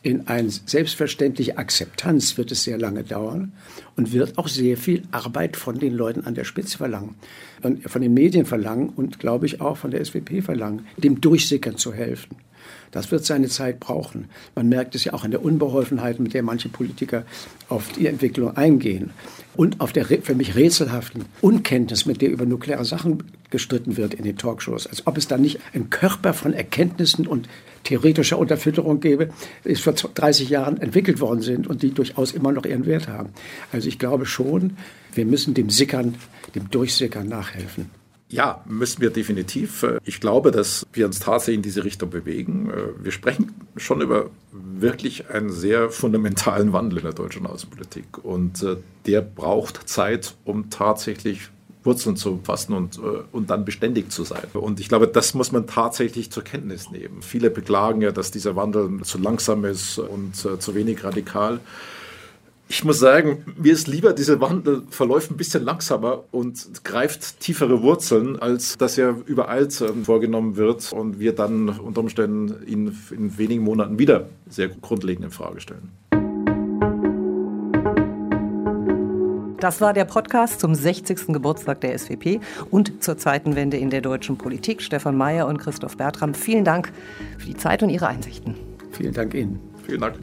in 0.03 0.29
eine 0.29 0.51
selbstverständliche 0.51 1.59
Akzeptanz 1.59 2.39
wird 2.39 2.51
es 2.53 2.65
sehr 2.65 2.79
lange 2.79 3.05
dauern 3.05 3.53
und 3.97 4.13
wird 4.13 4.39
auch 4.39 4.49
sehr 4.49 4.79
viel 4.79 5.03
Arbeit 5.11 5.57
von 5.57 5.79
den 5.79 5.95
Leuten 5.95 6.25
an 6.25 6.35
der 6.35 6.45
Spitze 6.45 6.79
verlangen, 6.79 7.17
und 7.63 7.89
von 7.89 8.01
den 8.01 8.15
Medien 8.15 8.47
verlangen 8.47 8.89
und, 8.89 9.19
glaube 9.19 9.45
ich, 9.45 9.61
auch 9.61 9.77
von 9.77 9.91
der 9.91 10.03
SWP 10.03 10.43
verlangen, 10.43 10.87
dem 10.97 11.21
Durchsickern 11.21 11.77
zu 11.77 11.93
helfen. 11.93 12.37
Das 12.93 13.11
wird 13.11 13.25
seine 13.25 13.49
Zeit 13.49 13.79
brauchen. 13.79 14.27
Man 14.55 14.69
merkt 14.69 14.95
es 14.95 15.05
ja 15.05 15.13
auch 15.13 15.25
an 15.25 15.31
der 15.31 15.45
Unbeholfenheit, 15.45 16.19
mit 16.19 16.35
der 16.35 16.43
manche 16.43 16.69
Politiker 16.69 17.25
auf 17.69 17.93
die 17.93 18.07
Entwicklung 18.07 18.57
eingehen 18.57 19.11
und 19.55 19.81
auf 19.81 19.93
der 19.93 20.07
für 20.07 20.35
mich 20.35 20.57
rätselhaften 20.57 21.27
Unkenntnis, 21.41 22.07
mit 22.07 22.21
der 22.21 22.31
über 22.31 22.47
nukleare 22.47 22.85
Sachen 22.85 23.23
gestritten 23.51 23.97
wird 23.97 24.15
in 24.15 24.25
den 24.25 24.37
Talkshows, 24.37 24.87
als 24.87 25.07
ob 25.07 25.19
es 25.19 25.29
da 25.29 25.37
nicht 25.37 25.61
einen 25.73 25.91
Körper 25.91 26.33
von 26.33 26.53
Erkenntnissen 26.53 27.27
und 27.27 27.49
theoretischer 27.85 28.39
Unterfütterung 28.39 29.01
gäbe, 29.01 29.31
die 29.65 29.75
vor 29.77 29.93
30 29.93 30.49
Jahren 30.49 30.79
entwickelt 30.79 31.21
worden 31.21 31.43
sind 31.43 31.67
und 31.67 31.83
die 31.83 31.93
durchaus 31.93 32.33
immer 32.33 32.53
noch 32.53 32.65
ihren 32.65 32.87
Wert 32.87 33.09
haben. 33.09 33.31
Also 33.73 33.89
ich 33.89 33.99
glaube 33.99 34.27
schon, 34.27 34.77
wir 35.15 35.27
müssen 35.27 35.55
dem 35.55 35.71
Sickern, 35.71 36.15
dem 36.55 36.71
Durchsickern 36.71 37.29
nachhelfen. 37.29 37.91
Ja, 38.29 38.63
müssen 38.65 39.01
wir 39.01 39.11
definitiv. 39.11 39.85
Ich 40.05 40.21
glaube, 40.21 40.53
dass 40.53 40.87
wir 40.93 41.07
uns 41.07 41.19
tatsächlich 41.19 41.57
in 41.57 41.63
diese 41.63 41.85
Richtung 41.85 42.11
bewegen. 42.11 42.73
Wir 43.03 43.11
sprechen 43.11 43.53
schon 43.77 44.01
über 44.03 44.31
wirklich 44.53 45.31
einen 45.31 45.51
sehr 45.51 45.91
fundamentalen 45.91 46.73
Wandel 46.73 46.99
in 46.99 47.05
der 47.05 47.13
deutschen 47.13 47.45
Außenpolitik. 47.45 48.25
Und 48.25 48.63
äh, 48.63 48.77
der 49.07 49.23
braucht 49.23 49.89
Zeit, 49.89 50.37
um 50.45 50.71
tatsächlich 50.71 51.49
Wurzeln 51.83 52.17
zu 52.17 52.41
fassen 52.43 52.75
und, 52.75 52.99
äh, 52.99 53.23
und 53.33 53.51
dann 53.51 53.65
beständig 53.65 54.11
zu 54.11 54.25
sein. 54.25 54.45
Und 54.53 54.81
ich 54.81 54.89
glaube, 54.89 55.09
das 55.09 55.35
muss 55.35 55.53
man 55.53 55.67
tatsächlich 55.67 56.31
zur 56.31 56.45
Kenntnis 56.45 56.91
nehmen. 56.91 57.23
Viele 57.23 57.51
beklagen 57.51 58.03
ja, 58.03 58.13
dass 58.13 58.31
dieser 58.31 58.57
Wandel 58.57 59.01
zu 59.03 59.19
langsam 59.19 59.65
ist 59.65 59.99
und 59.99 60.45
äh, 60.45 60.59
zu 60.59 60.75
wenig 60.75 61.03
radikal. 61.05 61.61
Ich 62.73 62.85
muss 62.85 63.01
sagen, 63.01 63.45
mir 63.57 63.73
ist 63.73 63.89
lieber, 63.89 64.13
dieser 64.13 64.41
Wandel 64.41 64.83
verläuft 64.91 65.33
ein 65.33 65.37
bisschen 65.37 65.65
langsamer 65.65 66.23
und 66.31 66.85
greift 66.85 67.41
tiefere 67.41 67.83
Wurzeln, 67.83 68.39
als 68.39 68.79
dass 68.79 68.97
er 68.97 69.17
übereilt 69.27 69.81
ähm, 69.81 70.05
vorgenommen 70.05 70.57
wird 70.57 70.93
und 70.93 71.19
wir 71.19 71.35
dann 71.35 71.69
unter 71.69 72.01
Umständen 72.01 72.65
ihn 72.69 72.97
in 73.11 73.37
wenigen 73.39 73.65
Monaten 73.65 73.99
wieder 73.99 74.29
sehr 74.49 74.69
grundlegend 74.69 75.25
in 75.25 75.31
Frage 75.33 75.61
stellen. 75.61 75.91
Das 79.61 79.83
war 79.83 79.93
der 79.93 80.07
Podcast 80.07 80.59
zum 80.59 80.75
60. 80.75 81.27
Geburtstag 81.29 81.83
der 81.83 81.99
SWP 81.99 82.41
und 82.71 83.05
zur 83.05 83.19
zweiten 83.19 83.57
Wende 83.57 83.77
in 83.77 83.91
der 83.91 84.01
deutschen 84.01 84.39
Politik. 84.39 84.81
Stefan 84.81 85.19
Mayer 85.19 85.47
und 85.47 85.59
Christoph 85.59 85.99
Bertram, 85.99 86.33
vielen 86.33 86.65
Dank 86.65 86.91
für 87.37 87.45
die 87.45 87.57
Zeit 87.57 87.83
und 87.83 87.91
Ihre 87.91 88.07
Einsichten. 88.07 88.55
Vielen 88.93 89.13
Dank 89.13 89.35
Ihnen. 89.35 89.61
Vielen 89.85 90.01
Dank. 90.01 90.15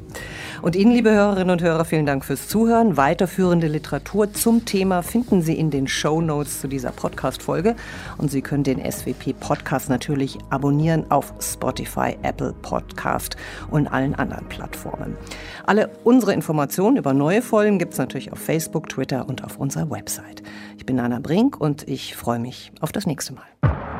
Und 0.61 0.75
Ihnen, 0.75 0.91
liebe 0.91 1.11
Hörerinnen 1.11 1.51
und 1.51 1.61
Hörer, 1.61 1.85
vielen 1.85 2.05
Dank 2.05 2.25
fürs 2.25 2.47
Zuhören. 2.47 2.97
Weiterführende 2.97 3.67
Literatur 3.67 4.33
zum 4.33 4.65
Thema 4.65 5.03
finden 5.03 5.41
Sie 5.41 5.53
in 5.53 5.69
den 5.69 5.87
Show 5.87 6.21
Notes 6.21 6.61
zu 6.61 6.67
dieser 6.67 6.91
Podcast-Folge. 6.91 7.75
Und 8.17 8.31
Sie 8.31 8.41
können 8.41 8.63
den 8.63 8.79
SWP-Podcast 8.79 9.89
natürlich 9.89 10.37
abonnieren 10.49 11.09
auf 11.11 11.33
Spotify, 11.39 12.17
Apple 12.23 12.53
Podcast 12.61 13.37
und 13.69 13.87
allen 13.87 14.15
anderen 14.15 14.47
Plattformen. 14.49 15.15
Alle 15.65 15.89
unsere 16.03 16.33
Informationen 16.33 16.97
über 16.97 17.13
neue 17.13 17.41
Folgen 17.41 17.77
gibt 17.77 17.93
es 17.93 17.99
natürlich 17.99 18.31
auf 18.31 18.39
Facebook, 18.39 18.89
Twitter 18.89 19.27
und 19.27 19.43
auf 19.43 19.57
unserer 19.57 19.89
Website. 19.91 20.41
Ich 20.77 20.85
bin 20.85 20.99
Anna 20.99 21.19
Brink 21.19 21.59
und 21.59 21.87
ich 21.87 22.15
freue 22.15 22.39
mich 22.39 22.71
auf 22.81 22.91
das 22.91 23.05
nächste 23.05 23.33
Mal. 23.33 23.96